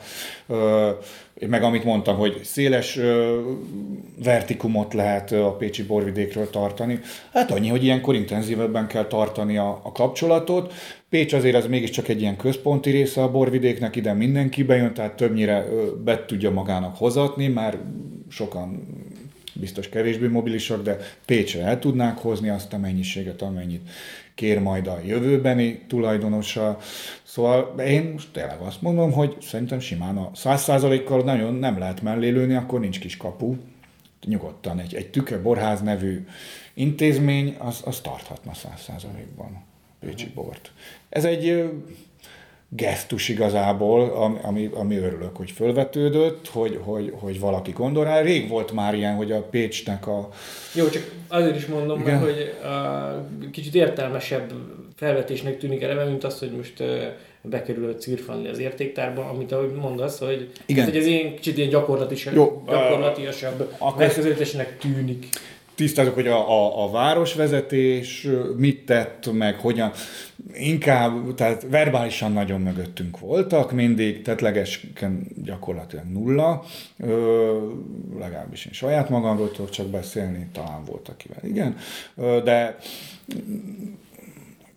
[1.49, 2.99] meg amit mondtam, hogy széles
[4.25, 7.01] vertikumot lehet a Pécsi borvidékről tartani.
[7.33, 10.73] Hát annyi, hogy ilyenkor intenzívebben kell tartani a, a kapcsolatot.
[11.09, 15.65] Pécs azért ez mégiscsak egy ilyen központi része a borvidéknek, ide mindenki bejön, tehát többnyire
[16.05, 17.79] be tudja magának hozatni, már
[18.29, 18.87] sokan
[19.55, 23.89] biztos kevésbé mobilisak, de Pécsre el tudnánk hozni azt a mennyiséget, amennyit
[24.35, 26.79] kér majd a jövőbeni tulajdonosa.
[27.23, 32.55] Szóval én most tényleg azt mondom, hogy szerintem simán a 100%-kal nagyon nem lehet mellélőni,
[32.55, 33.57] akkor nincs kis kapu.
[34.27, 36.27] Nyugodtan egy, egy tükeborház nevű
[36.75, 39.63] intézmény, az, az tarthatna 100%-ban
[40.01, 40.73] Pécsi bort.
[41.09, 41.71] Ez egy
[42.77, 44.11] gesztus igazából,
[44.43, 48.21] ami, ami örülök, hogy fölvetődött, hogy, hogy, hogy valaki gondol rá.
[48.21, 50.29] Rég volt már ilyen, hogy a Pécsnek a...
[50.75, 52.13] Jó, csak azért is mondom, Igen.
[52.13, 54.53] mert hogy a, kicsit értelmesebb
[54.97, 56.83] felvetésnek tűnik eleve, mint az, hogy most
[57.43, 60.85] bekerül a cirfanli az értéktárba, amit ahogy mondasz, hogy, Igen.
[60.85, 63.99] hogy ez ilyen kicsit ilyen gyakorlatisabb, Jó, gyakorlatiasabb akkor...
[63.99, 65.27] megközelítésnek tűnik
[65.75, 69.93] tisztázok, hogy a, a, a városvezetés mit tett, meg hogyan,
[70.53, 76.65] inkább, tehát verbálisan nagyon mögöttünk voltak mindig, tetlegesken gyakorlatilag nulla,
[76.99, 77.71] ö,
[78.19, 81.77] legalábbis én saját magamról tudok csak beszélni, talán volt akivel, igen,
[82.17, 82.77] ö, de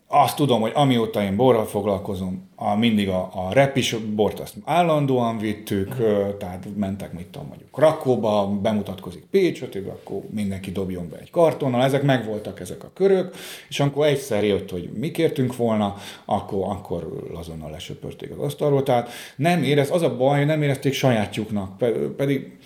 [0.10, 5.38] azt tudom, hogy amióta én borral foglalkozom, a, mindig a, a repis bort azt állandóan
[5.38, 6.38] vittük, uh-huh.
[6.38, 11.84] tehát mentek, mit tudom, mondjuk Krakóba, bemutatkozik Pécs, ötében, akkor mindenki dobjon be egy kartonnal,
[11.84, 13.36] ezek megvoltak ezek a körök,
[13.70, 19.10] és amikor egyszer jött, hogy mi kértünk volna, akkor, akkor azonnal lesöpörték az asztalról, tehát
[19.36, 21.78] nem érez, az a baj, hogy nem érezték sajátjuknak,
[22.17, 22.58] pedig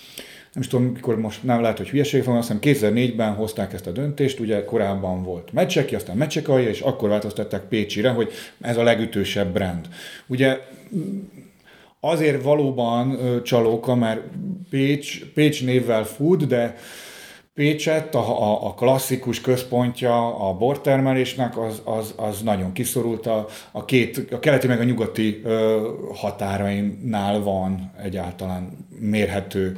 [0.53, 3.87] nem is tudom, mikor most nem lehet, hogy hülyeség van, azt hiszem 2004-ben hozták ezt
[3.87, 8.83] a döntést, ugye korábban volt Mecseki, aztán Mecsekai, és akkor változtatták Pécsire, hogy ez a
[8.83, 9.87] legütősebb brand.
[10.27, 10.59] Ugye
[11.99, 14.21] azért valóban csalóka, mert
[14.69, 16.75] Pécs, Pécs névvel fut, de
[17.53, 23.27] Pécset, a, a, a klasszikus központja a bortermelésnek, az, az, az nagyon kiszorult.
[23.27, 29.75] A, a, két, a keleti meg a nyugati ö, határainál van egyáltalán mérhető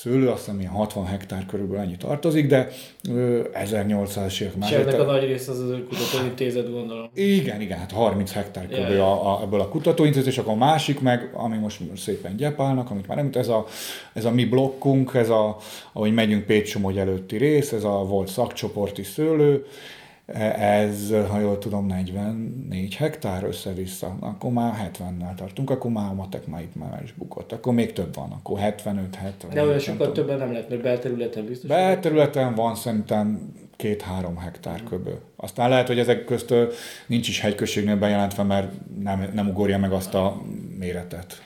[0.00, 2.68] szőlő, azt hiszem ilyen 60 hektár körülbelül ennyi tartozik, de
[3.04, 4.70] 1800-es évek már.
[4.70, 7.10] És ennek a nagy rész az az kutatóintézet, gondolom.
[7.14, 9.26] Igen, igen, hát 30 hektár körülbelül yeah.
[9.26, 13.06] a, a, ebből a kutatóintézet, és akkor a másik meg, ami most szépen gyepálnak, amit
[13.06, 13.66] már nem, ez a,
[14.12, 15.56] ez a mi blokkunk, ez a,
[15.92, 19.66] ahogy megyünk Pécs előtti rész, ez a volt szakcsoporti szőlő,
[20.58, 26.46] ez, ha jól tudom, 44 hektár össze-vissza, akkor már 70-nel tartunk, akkor már a matek
[26.46, 30.12] már itt már is bukott, akkor még több van, akkor 75 70 De olyan sokkal
[30.12, 31.68] többen nem lehet, mert belterületen biztos.
[31.68, 35.10] Belterületen van szerintem két-három hektár köbö.
[35.36, 36.54] Aztán lehet, hogy ezek közt
[37.06, 40.42] nincs is hegyközségnél bejelentve, mert nem, nem ugorja meg azt a
[40.78, 41.42] méretet.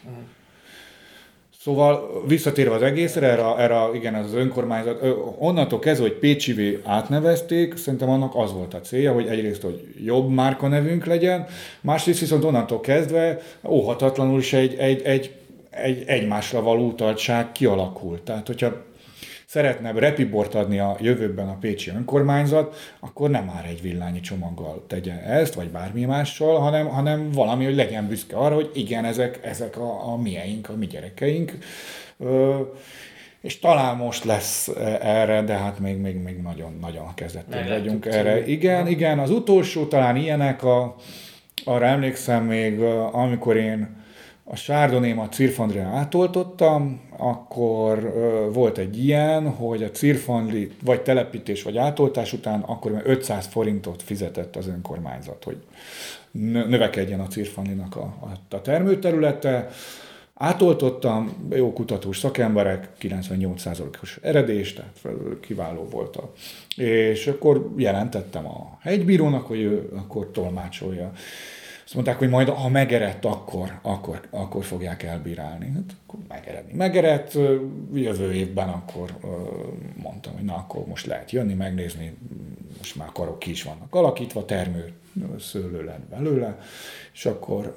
[1.65, 5.03] Szóval visszatérve az egészre, erre, erre igen, az önkormányzat,
[5.39, 10.29] onnantól kezdve, hogy Pécsivé átnevezték, szerintem annak az volt a célja, hogy egyrészt, hogy jobb
[10.29, 11.47] márka nevünk legyen,
[11.81, 15.33] másrészt viszont onnantól kezdve óhatatlanul is egy, egy, egy,
[15.71, 18.23] egy egymásra való utaltság kialakult.
[18.23, 18.73] Tehát, hogyha
[19.55, 25.23] szeretne repibort adni a jövőben a pécsi önkormányzat, akkor nem már egy villányi csomaggal tegye
[25.23, 29.77] ezt, vagy bármi mással, hanem, hanem valami, hogy legyen büszke arra, hogy igen, ezek, ezek
[29.77, 31.59] a, a mieink, a mi gyerekeink.
[32.19, 32.61] Ö,
[33.41, 34.69] és talán most lesz
[35.01, 38.47] erre, de hát még, még, még nagyon, nagyon kezdetén vagyunk erre.
[38.47, 40.97] Igen, igen, az utolsó talán ilyenek, a,
[41.65, 42.81] arra emlékszem még,
[43.13, 44.04] amikor én
[44.45, 48.13] a sárdonémat Cirfandrira átoltottam, akkor
[48.53, 54.57] volt egy ilyen, hogy a Cirfandli vagy telepítés vagy átoltás után akkor 500 forintot fizetett
[54.57, 55.57] az önkormányzat, hogy
[56.53, 59.69] növekedjen a Cirfandlinak a, a, a termőterülete.
[60.35, 64.99] Átoltottam, jó kutatós szakemberek, 98%-os eredés, tehát
[65.41, 66.33] kiváló volt a...
[66.77, 71.13] És akkor jelentettem a hegybírónak, hogy ő akkor tolmácsolja
[71.85, 75.73] azt mondták, hogy majd ha megerett, akkor, akkor, akkor fogják elbírálni.
[75.75, 76.73] Hát akkor megeredni.
[76.73, 77.33] Megerett,
[77.93, 79.19] jövő évben akkor
[80.03, 82.17] mondtam, hogy na akkor most lehet jönni, megnézni,
[82.79, 84.93] most már karok ki is vannak alakítva, termő
[85.39, 86.59] szőlő lett belőle,
[87.13, 87.77] és akkor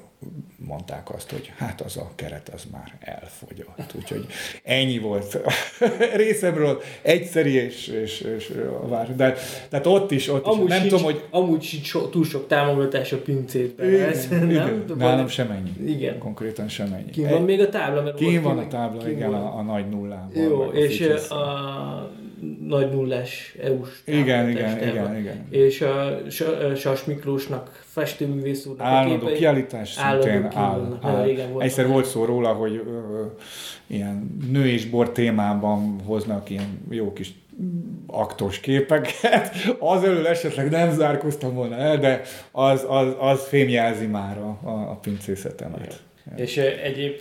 [0.56, 3.94] mondták azt, hogy hát az a keret az már elfogyott.
[3.96, 4.26] Úgyhogy
[4.64, 5.40] ennyi volt
[6.16, 8.54] részemről, egyszerű és, és, és
[8.88, 9.16] vár.
[9.16, 9.36] De,
[9.70, 10.70] tehát ott is, ott amúgy is.
[10.70, 11.24] Nem sincs, tudom, hogy...
[11.30, 13.88] Amúgy sincs so, túl sok támogatás a pincétben.
[13.88, 14.48] Igen, ez, igen.
[14.48, 14.98] Nem?
[14.98, 15.92] Nálam sem ennyi.
[15.92, 16.18] Igen.
[16.18, 17.10] Konkrétan sem ennyi.
[17.10, 18.02] Kín van még a tábla?
[18.02, 20.42] Mert Kín van a tábla, igen, a, a, nagy nullában.
[20.42, 22.12] Jó, és a, a
[22.67, 25.47] nagy nullás EU-s igen, igen, igen, igen.
[25.50, 26.19] És a
[26.76, 31.00] Sas Miklósnak festőművész úrnak Állandó a kiállítás szintén áll.
[31.02, 31.36] áll.
[31.52, 33.26] Volt Egyszer volt szó róla, hogy ö,
[33.88, 37.34] ilyen nő és bor témában hoznak ilyen jó kis
[38.08, 39.56] aktos képeket.
[39.80, 42.21] Az elől esetleg nem zárkoztam volna el, de
[42.52, 46.04] az, az, az fémjelzi már a, a, pincészetemet.
[46.26, 46.43] Ja.
[46.43, 47.19] És egyéb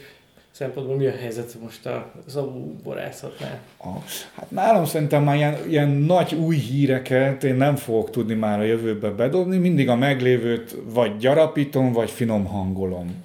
[0.59, 3.61] szempontból mi a helyzet most a Zabú borászatnál?
[3.79, 3.89] A,
[4.35, 8.63] hát nálam szerintem már ilyen, ilyen nagy új híreket én nem fogok tudni már a
[8.63, 13.23] jövőbe bedobni, mindig a meglévőt vagy gyarapítom, vagy finom hangolom.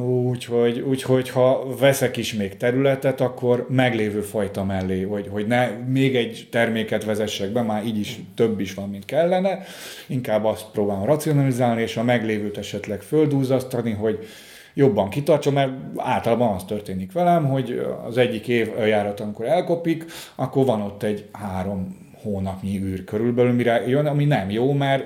[0.00, 6.16] Úgyhogy, úgyhogy ha veszek is még területet, akkor meglévő fajta mellé, hogy, hogy ne még
[6.16, 9.64] egy terméket vezessek be, már így is több is van, mint kellene.
[10.06, 14.26] Inkább azt próbálom racionalizálni, és a meglévőt esetleg földúzasztani, hogy
[14.74, 20.64] jobban kitartson, mert általában az történik velem, hogy az egyik év járat, amikor elkopik, akkor
[20.64, 25.04] van ott egy három hónapnyi űr körülbelül, mire jön, ami nem jó, mert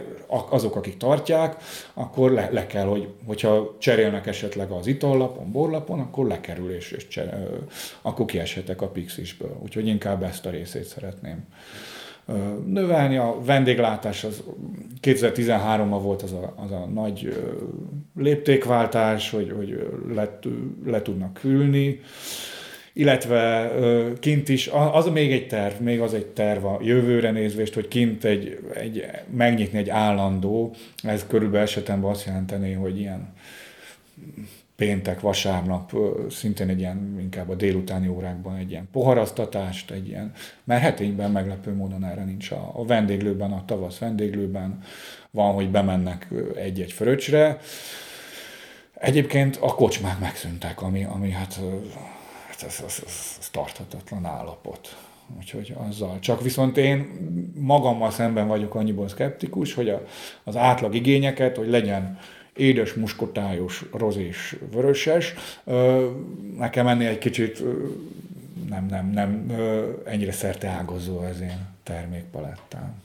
[0.50, 1.56] azok, akik tartják,
[1.94, 7.08] akkor le, le kell, hogy, hogyha cserélnek esetleg az itallapon, borlapon, akkor lekerül, és, és
[7.08, 7.48] cser,
[8.02, 9.58] akkor kieshetek a Pixisből.
[9.62, 11.44] Úgyhogy inkább ezt a részét szeretném
[12.66, 13.16] növelni.
[13.16, 14.42] A vendéglátás az
[15.02, 17.42] 2013-ban volt az a, az a nagy
[18.16, 20.38] léptékváltás, hogy, hogy le,
[20.84, 22.00] le tudnak ülni,
[22.92, 23.72] illetve
[24.20, 28.24] kint is, az még egy terv, még az egy terv a jövőre nézvést, hogy kint
[28.24, 33.32] egy, egy, megnyitni egy állandó, ez körülbelül esetemben azt jelenteni, hogy ilyen
[34.78, 35.92] péntek, vasárnap
[36.30, 40.32] szintén egy ilyen, inkább a délutáni órákban egy ilyen poharaztatást, egy ilyen,
[40.64, 44.82] mert hetényben meglepő módon erre nincs a, a vendéglőben, a tavasz vendéglőben
[45.30, 47.58] van, hogy bemennek egy-egy fröccsre.
[48.94, 51.60] Egyébként a kocsmák megszűntek, ami, ami hát,
[52.48, 54.96] hát ez, ez, ez, ez tarthatatlan állapot.
[55.38, 56.18] Úgyhogy azzal.
[56.18, 57.10] Csak viszont én
[57.54, 60.02] magammal szemben vagyok annyiból szkeptikus, hogy a,
[60.44, 62.18] az átlag igényeket, hogy legyen
[62.58, 65.34] édes, muskotályos, rozés, vöröses.
[66.56, 67.62] Nekem ennél egy kicsit
[68.68, 69.52] nem, nem, nem
[70.04, 73.02] ennyire szerte ágazó az én termékpalettám.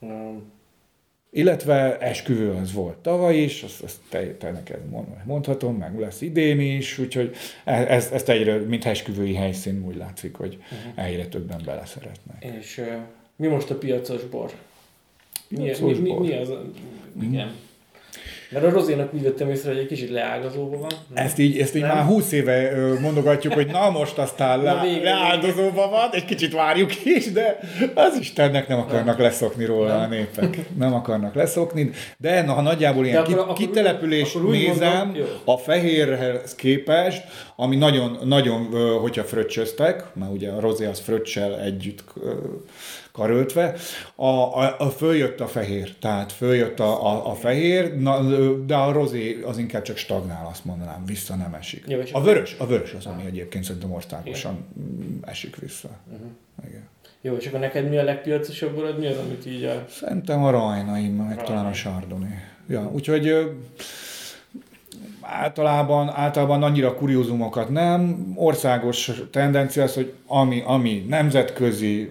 [0.00, 0.42] Uh-huh.
[1.30, 4.80] Illetve esküvő az volt tavaly is, azt, azt te, te neked
[5.24, 10.34] mondhatom, meg lesz idén is, úgyhogy e, ez, ezt egyre, mint esküvői helyszín úgy látszik,
[10.34, 11.04] hogy uh-huh.
[11.04, 12.44] egyre többen beleszeretnek.
[12.58, 12.86] És uh,
[13.36, 14.52] mi most a piacos bor?
[15.48, 16.52] Mi, mi, mi, mi az?
[17.20, 17.54] Igen.
[18.50, 20.90] Mert a rozénak úgy vettem észre, hogy egy kicsit leágazóban van.
[21.14, 25.90] Ezt így, ezt így már 20 éve mondogatjuk, hogy na most aztán le, végül, leáldozóban
[25.90, 27.58] van, egy kicsit várjuk is, de
[27.94, 29.26] az Istennek nem akarnak nem.
[29.26, 30.00] leszokni róla nem.
[30.00, 30.58] a népek.
[30.78, 35.26] Nem akarnak leszokni, de na, ha nagyjából ilyen akkor, ki, akkor, kitelepülés akkor nézem, mondom,
[35.44, 37.22] a fehérhez képest,
[37.56, 38.66] ami nagyon, nagyon
[39.00, 42.04] hogyha fröccsöztek, mert ugye a rozé az fröccsel együtt
[43.18, 43.74] karöltve,
[44.14, 48.22] a, a, a följött a fehér, tehát följött a, a, a fehér, na,
[48.66, 51.84] de a rozé az inkább csak stagnál, azt mondanám, vissza nem esik.
[51.86, 54.66] Jó, a vörös, a vörös az, ami egyébként szerintem országosan
[55.24, 55.88] esik vissza.
[56.12, 56.28] Uh-huh.
[56.68, 56.88] Igen.
[57.20, 59.84] Jó, és akkor neked mi a legpiacosabb borod, mi az, amit így a...
[59.88, 62.34] Szerintem a rajnaim, meg talán a sardoni.
[62.68, 63.50] Ja, úgyhogy
[65.20, 68.32] általában, általában annyira kuriózumokat nem.
[68.36, 72.10] Országos tendencia az, hogy ami, ami nemzetközi,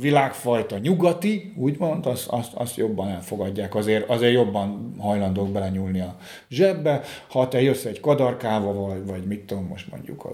[0.00, 6.16] világfajta, nyugati, úgymond, azt, azt, azt jobban elfogadják, azért, azért jobban hajlandók belenyúlni a
[6.48, 7.02] zsebbe.
[7.28, 10.30] Ha te jössz egy kadarkával, vagy, vagy mit tudom, most mondjuk a,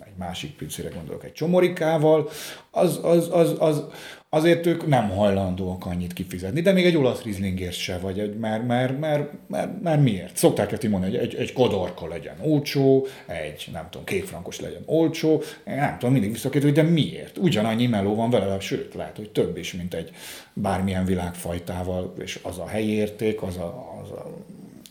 [0.00, 2.28] egy másik pincére gondolok, egy csomorikával,
[2.70, 3.84] az, az, az, az,
[4.32, 8.66] azért ők nem hajlandóak annyit kifizetni, de még egy olasz rizlingért se, vagy egy, mert,
[8.66, 10.36] mert, mert, mert, mert miért?
[10.36, 14.82] Szokták ezt mondani, hogy egy, egy kodorka legyen olcsó, egy, nem tudom, két frankos legyen
[14.86, 17.38] olcsó, nem tudom, mindig visszakérdő, hogy de miért?
[17.38, 20.10] Ugyanannyi meló van vele, sőt, lehet, hogy több is, mint egy
[20.52, 24.30] bármilyen világfajtával, és az a helyi érték, az a, az a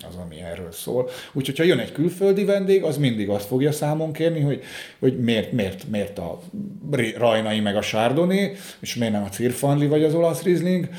[0.08, 1.10] az, ami erről szól.
[1.34, 4.64] Úgyhogy, ha jön egy külföldi vendég, az mindig azt fogja számon kérni, hogy,
[5.00, 6.40] hogy miért, miért, miért a
[7.18, 10.90] rajnai meg a sárdoni, és miért nem a cirfanli vagy az olasz rizling.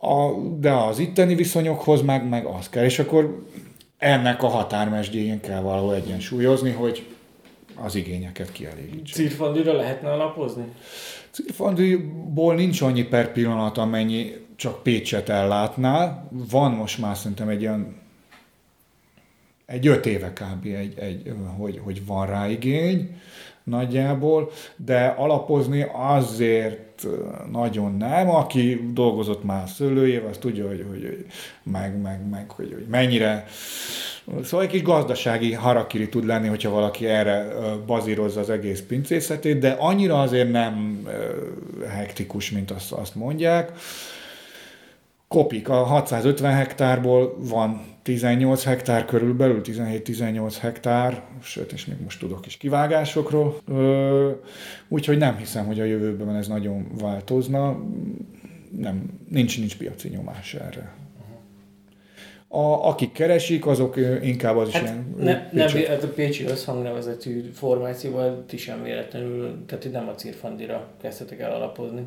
[0.00, 2.84] A, de az itteni viszonyokhoz meg, meg az kell.
[2.84, 3.44] És akkor
[3.98, 7.06] ennek a határmesdjén kell valahol egyensúlyozni, hogy
[7.74, 9.14] az igényeket kielégítse.
[9.14, 10.64] Cirfandira lehetne alapozni?
[11.30, 16.28] Cirfandiból nincs annyi per pillanat, amennyi csak Pécset ellátnál.
[16.30, 17.96] Van most már szerintem egy olyan
[19.66, 20.66] egy öt éve kb.
[20.66, 23.20] Egy, egy, hogy, hogy van rá igény
[23.64, 27.06] nagyjából, de alapozni azért
[27.52, 28.30] nagyon nem.
[28.30, 31.26] Aki dolgozott már szőlőjével, az tudja, hogy, hogy
[31.62, 33.46] meg, meg, meg hogy, hogy mennyire
[34.42, 37.48] Szóval egy kis gazdasági harakiri tud lenni, hogyha valaki erre
[37.86, 41.06] bazírozza az egész pincészetét, de annyira azért nem
[41.88, 43.72] hektikus, mint azt, azt mondják
[45.28, 45.68] kopik.
[45.68, 52.56] A 650 hektárból van 18 hektár körülbelül, 17-18 hektár, sőt, és még most tudok is
[52.56, 53.60] kivágásokról.
[54.88, 57.82] Úgyhogy nem hiszem, hogy a jövőben ez nagyon változna.
[58.70, 60.94] Nem, nincs, nincs piaci nyomás erre.
[62.50, 65.14] A, akik keresik, azok inkább az hát is ilyen...
[65.18, 71.40] Ne, ne, hát a Pécsi összhangnevezetű formációval ti sem véletlenül, tehát nem a Cirfandira kezdhetek
[71.40, 72.06] el alapozni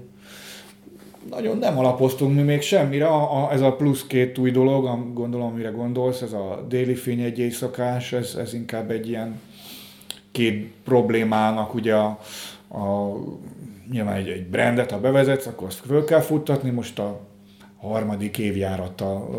[1.30, 3.08] nagyon nem alapoztunk mi még semmire.
[3.08, 6.96] A, a, ez a plusz két új dolog, a, gondolom, mire gondolsz, ez a déli
[6.96, 9.40] fény egy éjszakás, ez, ez inkább egy ilyen
[10.32, 12.20] két problémának ugye a,
[12.70, 13.16] a
[13.92, 17.20] nyilván egy, egy brandet, ha bevezetsz, akkor azt föl kell futtatni, most a
[17.82, 19.30] harmadik évjárata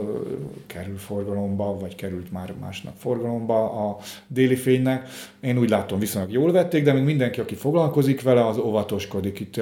[0.67, 5.09] kerül forgalomba, vagy került már másnap forgalomba a déli fénynek.
[5.41, 9.41] Én úgy látom, viszonylag jól vették, de még mindenki, aki foglalkozik vele, az óvatoskodik.
[9.41, 9.61] Itt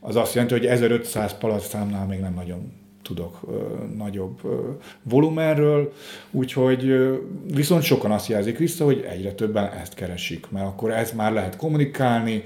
[0.00, 4.70] az azt jelenti, hogy 1500 számnál még nem nagyon tudok ö, nagyobb ö,
[5.02, 5.92] volumenről,
[6.30, 7.16] úgyhogy ö,
[7.54, 11.56] viszont sokan azt jelzik vissza, hogy egyre többen ezt keresik, mert akkor ez már lehet
[11.56, 12.42] kommunikálni,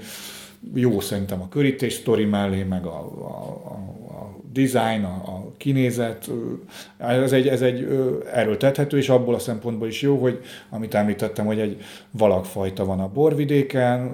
[0.73, 3.29] jó szerintem a körítés sztori mellé, meg a, a,
[3.67, 3.79] a,
[4.53, 6.29] design, a, a kinézet,
[6.97, 7.87] ez egy, ez egy
[8.33, 13.07] erőltethető, és abból a szempontból is jó, hogy amit említettem, hogy egy valakfajta van a
[13.07, 14.11] borvidéken,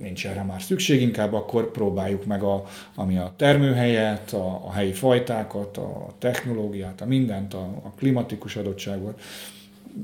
[0.00, 4.92] nincs erre már szükség, inkább akkor próbáljuk meg, a, ami a termőhelyet, a, a helyi
[4.92, 9.20] fajtákat, a technológiát, a mindent, a, a klimatikus adottságot,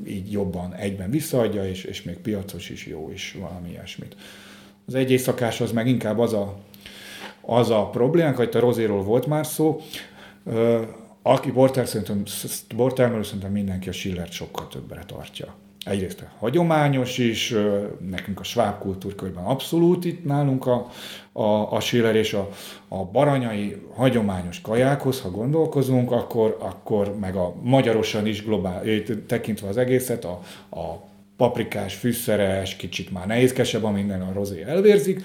[0.07, 4.17] így jobban egyben visszaadja, és, és még piacos is jó is, valami ilyesmit.
[4.89, 6.55] Az egy éjszakás az meg inkább az a
[7.51, 9.81] az a problémánk, hogy a rozéról volt már szó,
[11.23, 12.23] aki borter, szerintem,
[12.77, 15.55] bortermelő, szerintem mindenki a Schillert sokkal többre tartja.
[15.85, 17.55] Egyrészt a hagyományos is,
[18.11, 20.91] nekünk a sváb kultúrkörben abszolút itt nálunk a,
[21.33, 22.49] a, a Schiller és a,
[22.89, 28.83] a baranyai hagyományos kajákhoz, ha gondolkozunk, akkor, akkor meg a magyarosan is globál,
[29.27, 31.08] tekintve az egészet, a, a
[31.39, 35.25] paprikás, fűszeres, kicsit már nehézkesebb, a minden a rozé elvérzik,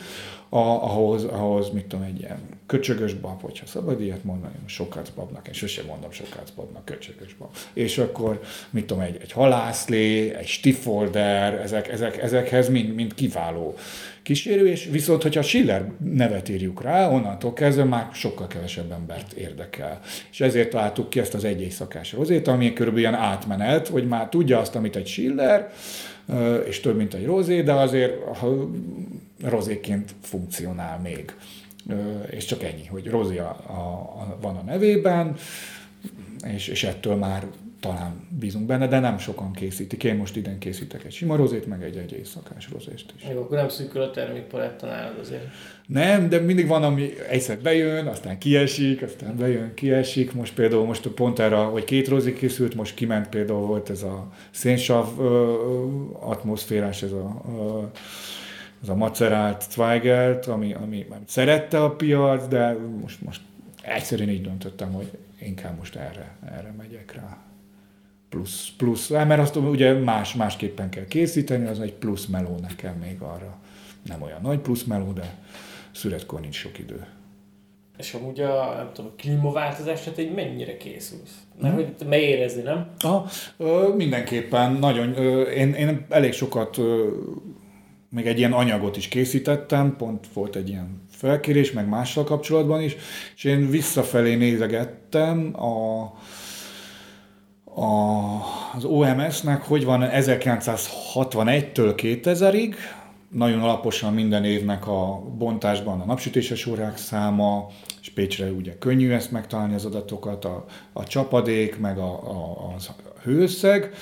[0.53, 5.47] a, ahhoz, ahhoz, mit tudom, egy ilyen köcsögös bab, hogyha szabad ilyet mondani, sokat babnak,
[5.47, 7.49] én sosem mondom sokat babnak, köcsögös bab.
[7.73, 13.75] És akkor, mit tudom, egy, egy halászlé, egy stiffolder, ezek, ezek, ezekhez mind, mind kiváló
[14.23, 19.99] kísérő, és viszont, hogyha Schiller nevet írjuk rá, onnantól kezdve már sokkal kevesebb embert érdekel.
[20.31, 24.29] És ezért találtuk ki ezt az egy éjszakás rozét, ami körülbelül ilyen átmenet, hogy már
[24.29, 25.71] tudja azt, amit egy Schiller,
[26.67, 28.13] és több, mint egy rozé, de azért
[29.43, 31.35] rozéként funkcionál még.
[32.29, 33.71] És csak ennyi, hogy rozé a, a,
[34.21, 35.35] a, van a nevében,
[36.45, 37.47] és, és ettől már
[37.83, 40.03] talán bízunk benne, de nem sokan készítik.
[40.03, 43.27] Én most idén készítek egy sima rozét, meg egy, egy éjszakás rozést is.
[43.33, 45.43] Jó, akkor nem szűkül a termékpaletta nálad azért.
[45.87, 50.33] Nem, de mindig van, ami egyszer bejön, aztán kiesik, aztán bejön, kiesik.
[50.33, 54.31] Most például most pont erre, hogy két rozi készült, most kiment például volt ez a
[54.51, 55.19] szénsav
[56.19, 57.81] atmoszférás, ez a ö,
[58.83, 63.41] ez a macerált Zweigelt, ami, ami, szerette a piac, de most, most
[63.81, 67.37] egyszerűen így döntöttem, hogy inkább most erre, erre megyek rá.
[68.29, 73.21] Plusz, plusz, mert azt ugye más, másképpen kell készíteni, az egy plusz meló nekem még
[73.21, 73.57] arra.
[74.05, 75.35] Nem olyan nagy plusz meló, de
[75.91, 77.05] születkor nincs sok idő.
[77.97, 81.37] És amúgy a, nem tudom, a klímaváltozás, tehát egy mennyire készülsz?
[81.61, 82.07] Mert hmm.
[82.07, 82.87] hogy érezni, nem?
[82.99, 83.25] Ha,
[83.57, 85.17] ö, mindenképpen, nagyon.
[85.17, 87.07] Ö, én, én elég sokat ö,
[88.13, 92.95] még egy ilyen anyagot is készítettem, pont volt egy ilyen felkérés, meg mással kapcsolatban is,
[93.35, 96.01] és én visszafelé nézegettem a,
[97.81, 98.41] a,
[98.75, 102.75] az OMS-nek, hogy van 1961-től 2000-ig,
[103.29, 107.67] nagyon alaposan minden évnek a bontásban a napsütéses órák száma,
[108.01, 113.19] és Pécsre ugye könnyű ezt megtalálni az adatokat, a, a csapadék, meg a, a, a
[113.23, 113.93] hőszeg,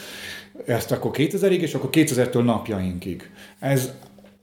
[0.65, 3.30] ezt akkor 2000-ig, és akkor 2000-től napjainkig.
[3.61, 3.93] Ez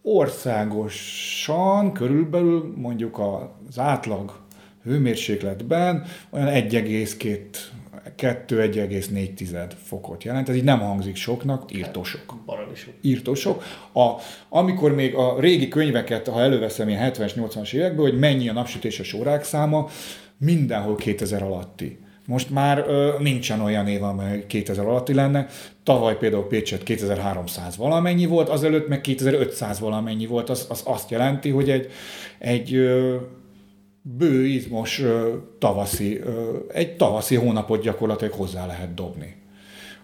[0.03, 3.19] országosan körülbelül mondjuk
[3.69, 4.41] az átlag
[4.83, 7.39] hőmérsékletben olyan 1,2
[8.17, 10.49] 2,1,4 fokot jelent.
[10.49, 12.21] Ez így nem hangzik soknak, írtósok.
[13.01, 13.63] Írtósok.
[13.93, 14.11] A,
[14.49, 19.13] amikor még a régi könyveket, ha előveszem ilyen 70-es, 80-as évekből, hogy mennyi a napsütéses
[19.13, 19.89] órák száma,
[20.39, 21.99] mindenhol 2000 alatti.
[22.29, 25.47] Most már ö, nincsen olyan év, amely 2000 alatti lenne.
[25.83, 30.51] Tavaly például Pécset 2300 valamennyi volt, azelőtt meg 2500 valamennyi volt.
[30.51, 31.91] Az, az azt jelenti, hogy egy,
[32.39, 33.17] egy ö,
[34.03, 39.37] bő, izmos ö, tavaszi, ö, egy tavaszi hónapot gyakorlatilag hozzá lehet dobni.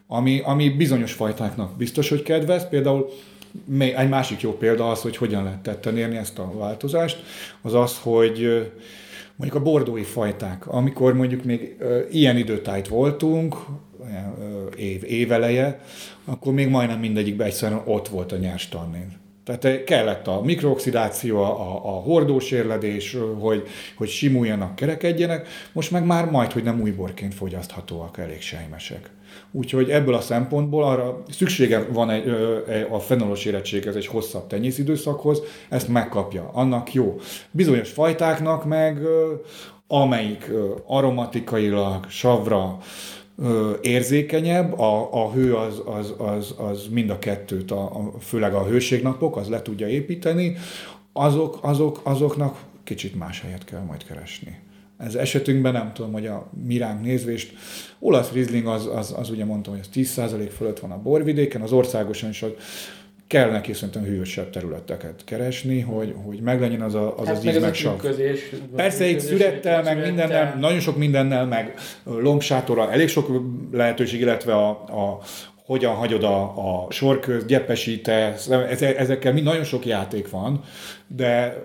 [0.07, 2.69] Ami, ami bizonyos fajtáknak biztos, hogy kedvez.
[2.69, 3.11] Például
[3.79, 7.23] egy másik jó példa az, hogy hogyan lehet tetten érni ezt a változást,
[7.63, 8.71] az az, hogy
[9.37, 11.77] mondjuk a bordói fajták, amikor mondjuk még
[12.11, 13.57] ilyen időtájt voltunk,
[14.77, 15.81] év, éveleje,
[16.25, 19.23] akkor még majdnem mindegyikben egyszerűen ott volt a nyers tannin.
[19.45, 23.67] Tehát kellett a mikrooxidáció, a, a hordós érledés, hogy,
[23.97, 29.11] hogy simuljanak, kerekedjenek, most meg már majd, hogy nem újborként fogyaszthatóak, elég sejmesek.
[29.53, 32.29] Úgyhogy ebből a szempontból arra szüksége van egy,
[32.91, 36.51] a fenolos érettséghez egy hosszabb tenyészidőszakhoz, ezt megkapja.
[36.53, 37.17] Annak jó.
[37.51, 38.99] Bizonyos fajtáknak meg
[39.87, 40.51] amelyik
[40.87, 42.79] aromatikailag, savra,
[43.81, 48.65] érzékenyebb, a, a hő az, az, az, az mind a kettőt, a, a, főleg a
[48.65, 50.57] hőségnapok, az le tudja építeni,
[51.13, 54.59] azok, azok, azoknak kicsit más helyet kell majd keresni.
[54.99, 57.53] Ez esetünkben nem tudom, hogy a miránk nézvést,
[57.99, 61.73] olasz rizling az, az, az ugye mondtam, hogy az 10% fölött van a borvidéken, az
[61.73, 62.45] országosan is
[63.27, 67.61] kell neki szerintem hűvösebb területeket keresni, hogy, hogy meglegyen az a, az, hát az íz
[67.61, 68.07] meg sav.
[68.77, 71.75] Persze egy szürettel, meg mindennel, nagyon sok mindennel, meg
[72.05, 73.43] lombsátorral, elég sok
[73.73, 75.21] lehetőség, illetve a, a
[75.65, 80.65] hogyan hagyod a, a sorköz, gyepesítesz, ezekkel mind nagyon sok játék van,
[81.07, 81.63] de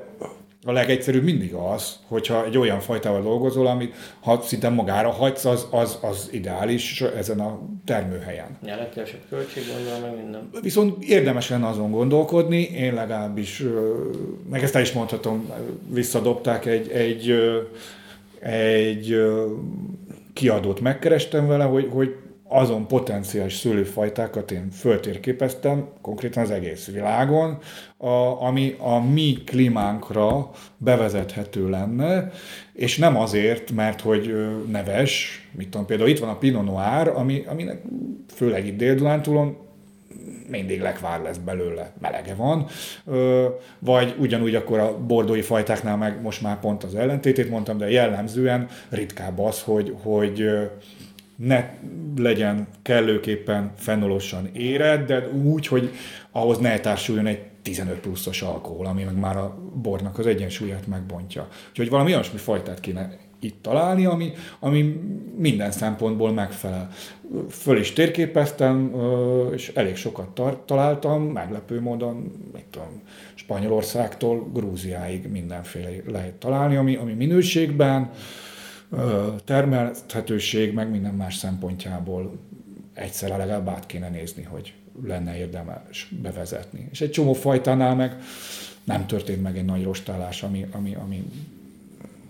[0.65, 5.67] a legegyszerűbb mindig az, hogyha egy olyan fajtával dolgozol, amit ha szinte magára hagysz, az,
[5.71, 8.57] az, az ideális ezen a termőhelyen.
[8.65, 10.49] Ja, legkevesebb költség gondolom, meg minden.
[10.61, 13.63] Viszont érdemes lenne azon gondolkodni, én legalábbis,
[14.49, 15.51] meg ezt el is mondhatom,
[15.89, 17.33] visszadobták egy, egy,
[18.39, 19.15] egy
[20.33, 22.15] kiadót megkerestem vele, hogy, hogy
[22.51, 27.57] azon potenciális szőlőfajtákat én föltérképeztem, konkrétan az egész világon,
[27.97, 28.07] a,
[28.43, 32.31] ami a mi klímánkra bevezethető lenne,
[32.73, 34.35] és nem azért, mert hogy
[34.71, 37.81] neves, mit tudom, például itt van a Pinot Noir, ami, aminek
[38.27, 38.95] főleg itt dél
[40.49, 42.65] mindig lekvár lesz belőle, melege van,
[43.79, 48.67] vagy ugyanúgy akkor a bordói fajtáknál meg most már pont az ellentétét mondtam, de jellemzően
[48.89, 50.49] ritkább az, hogy, hogy
[51.45, 51.69] ne
[52.17, 55.89] legyen kellőképpen fenolosan éred, de úgy, hogy
[56.31, 61.47] ahhoz ne társuljon egy 15 pluszos alkohol, ami meg már a bornak az egyensúlyát megbontja.
[61.69, 65.01] Úgyhogy valami olyasmi fajtát kéne itt találni, ami, ami
[65.37, 66.89] minden szempontból megfelel.
[67.49, 68.93] Föl is térképeztem,
[69.53, 73.01] és elég sokat tar- találtam, meglepő módon, mit tudom,
[73.35, 78.11] Spanyolországtól Grúziáig mindenféle lehet találni, ami, ami minőségben,
[79.45, 82.37] termelhetőség, meg minden más szempontjából
[82.93, 84.73] egyszer legalább át kéne nézni, hogy
[85.03, 86.87] lenne érdemes bevezetni.
[86.91, 88.17] És egy csomó fajtánál meg
[88.83, 91.23] nem történt meg egy nagy rostálás, ami, ami, ami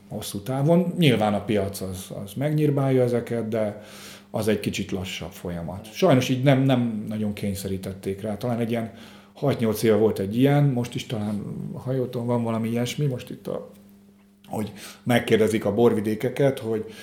[0.08, 0.94] hosszú távon.
[0.98, 3.84] Nyilván a piac az, az megnyírbálja ezeket, de
[4.30, 5.94] az egy kicsit lassabb folyamat.
[5.94, 8.38] Sajnos így nem, nem nagyon kényszerítették rá.
[8.38, 8.92] Talán egy ilyen
[9.42, 11.44] 6-8 éve volt egy ilyen, most is talán
[11.74, 13.72] hajóton van valami ilyesmi, most itt a,
[14.50, 14.72] hogy
[15.04, 16.94] megkérdezik a borvidékeket, hogy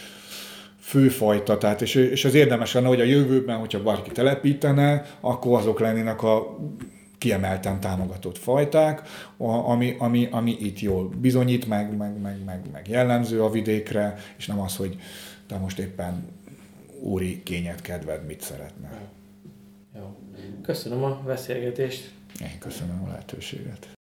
[0.80, 5.80] főfajta, tehát és, és az érdemes lenne, hogy a jövőben, hogyha bárki telepítene, akkor azok
[5.80, 6.59] lennének a
[7.18, 9.03] kiemelten támogatott fajták,
[9.66, 14.47] ami, ami, ami itt jól bizonyít, meg, meg, meg, meg, meg jellemző a vidékre, és
[14.47, 14.97] nem az, hogy
[15.47, 16.28] te most éppen
[17.01, 18.90] úri kényet kedved mit szeretne.
[19.97, 20.16] Jó.
[20.62, 22.11] Köszönöm a beszélgetést.
[22.40, 23.95] Én köszönöm a lehetőséget.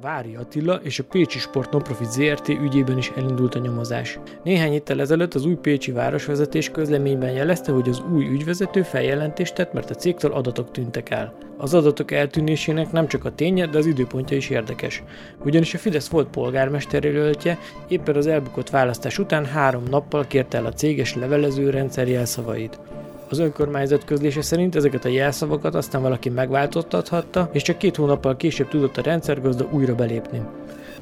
[0.00, 4.18] Vári Attila és a Pécsi Sport Nonprofit ZRT ügyében is elindult a nyomozás.
[4.44, 9.72] Néhány héttel ezelőtt az új Pécsi városvezetés közleményben jelezte, hogy az új ügyvezető feljelentést tett,
[9.72, 11.34] mert a cégtől adatok tűntek el.
[11.56, 15.02] Az adatok eltűnésének nem csak a ténye, de az időpontja is érdekes.
[15.44, 20.72] Ugyanis a Fidesz volt polgármesterjelöltje éppen az elbukott választás után három nappal kérte el a
[20.72, 22.80] céges levelező rendszer jelszavait.
[23.28, 28.68] Az önkormányzat közlése szerint ezeket a jelszavakat aztán valaki megváltoztathatta, és csak két hónappal később
[28.68, 30.42] tudott a rendszergazda újra belépni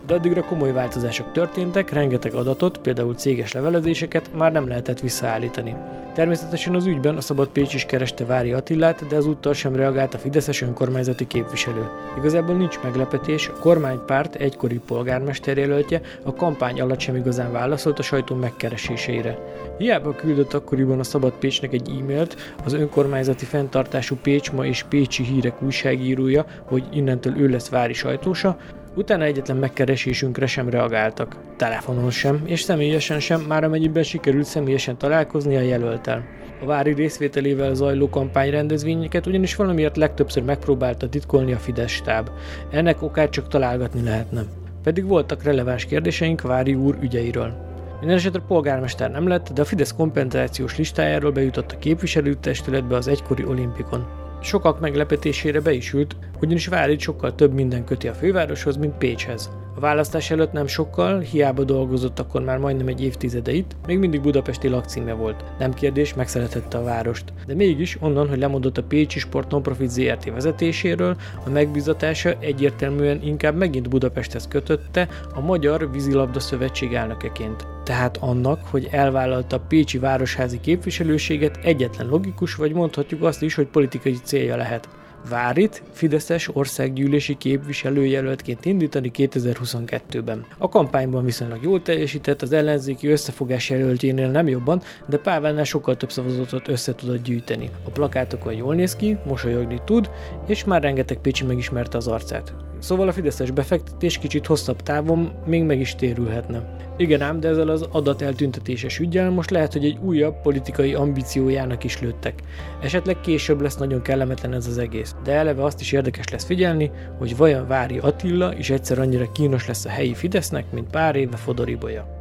[0.07, 5.77] de addigra komoly változások történtek, rengeteg adatot, például céges levelezéseket már nem lehetett visszaállítani.
[6.15, 10.19] Természetesen az ügyben a Szabad Pécs is kereste Vári Attillát, de ezúttal sem reagált a
[10.19, 11.89] Fideszes önkormányzati képviselő.
[12.19, 18.35] Igazából nincs meglepetés, a kormánypárt egykori polgármesterjelöltje a kampány alatt sem igazán válaszolt a sajtó
[18.35, 19.39] megkereséseire.
[19.79, 25.63] Hiába küldött akkoriban a Szabad Pécsnek egy e-mailt az önkormányzati fenntartású Pécsma és Pécsi hírek
[25.63, 28.57] újságírója, hogy innentől ő lesz Vári sajtósa,
[28.97, 35.57] Utána egyetlen megkeresésünkre sem reagáltak, telefonon sem, és személyesen sem, már amennyiben sikerült személyesen találkozni
[35.57, 36.25] a jelöltel.
[36.63, 42.31] A vári részvételével zajló kampányrendezvényeket ugyanis valamiért legtöbbször megpróbálta titkolni a Fidesz stáb.
[42.71, 44.43] Ennek okát csak találgatni lehetne.
[44.83, 47.55] Pedig voltak releváns kérdéseink Vári úr ügyeiről.
[47.99, 53.45] Minden esetre polgármester nem lett, de a Fidesz kompenzációs listájáról bejutott a képviselőtestületbe az egykori
[53.45, 54.24] olimpikon.
[54.45, 59.51] Sokak meglepetésére be is ült, ugyanis Várit sokkal több minden köti a fővároshoz, mint Pécshez.
[59.77, 64.21] A választás előtt nem sokkal, hiába dolgozott akkor már majdnem egy évtizede itt, még mindig
[64.21, 65.45] budapesti lakcíme volt.
[65.59, 67.33] Nem kérdés, megszeretette a várost.
[67.47, 71.17] De mégis onnan, hogy lemondott a Pécsi Sport Nonprofit ZRT vezetéséről,
[71.47, 77.67] a megbizatása egyértelműen inkább megint Budapesthez kötötte a Magyar Vízilabda Szövetség elnökeként.
[77.85, 83.67] Tehát annak, hogy elvállalta a Pécsi Városházi képviselőséget egyetlen logikus, vagy mondhatjuk azt is, hogy
[83.67, 84.89] politikai célja lehet.
[85.29, 90.47] Várit Fideszes országgyűlési képviselőjelöltként indítani 2022-ben.
[90.59, 96.13] A kampányban viszonylag jól teljesített, az ellenzéki összefogás jelöltjénél nem jobban, de Pávelnál sokkal több
[96.13, 97.71] szavazatot össze tudott gyűjteni.
[97.85, 100.11] A plakátokon jól néz ki, mosolyogni tud,
[100.47, 102.55] és már rengeteg Pécsi megismerte az arcát.
[102.85, 106.77] Szóval a Fideszes befektetés kicsit hosszabb távon még meg is térülhetne.
[106.97, 112.01] Igen ám, de ezzel az adateltüntetéses ügyel most lehet, hogy egy újabb politikai ambíciójának is
[112.01, 112.43] lőttek.
[112.83, 116.91] Esetleg később lesz nagyon kellemetlen ez az egész, de eleve azt is érdekes lesz figyelni,
[117.19, 121.37] hogy vajon Vári Attila is egyszer annyira kínos lesz a helyi Fidesznek, mint pár éve
[121.37, 122.14] Fodoribolya.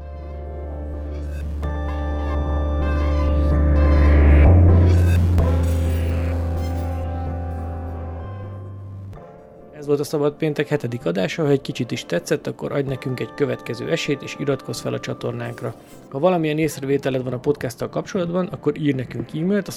[9.83, 13.19] Ez volt a Szabad Péntek hetedik adása, ha egy kicsit is tetszett, akkor adj nekünk
[13.19, 15.75] egy következő esélyt, és iratkozz fel a csatornánkra.
[16.09, 19.71] Ha valamilyen észrevételed van a podcasttal kapcsolatban, akkor ír nekünk e-mailt a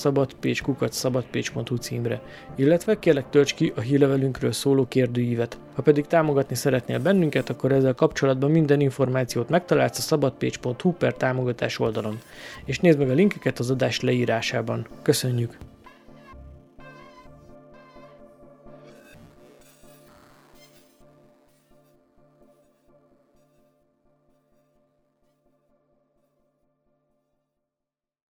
[0.90, 2.20] szabadpécs.hu címre,
[2.54, 5.58] illetve kérlek tölts ki a hírlevelünkről szóló kérdőívet.
[5.74, 11.78] Ha pedig támogatni szeretnél bennünket, akkor ezzel kapcsolatban minden információt megtalálsz a szabadpécs.hu per támogatás
[11.78, 12.18] oldalon.
[12.64, 14.86] És nézd meg a linkeket az adás leírásában.
[15.02, 15.56] Köszönjük!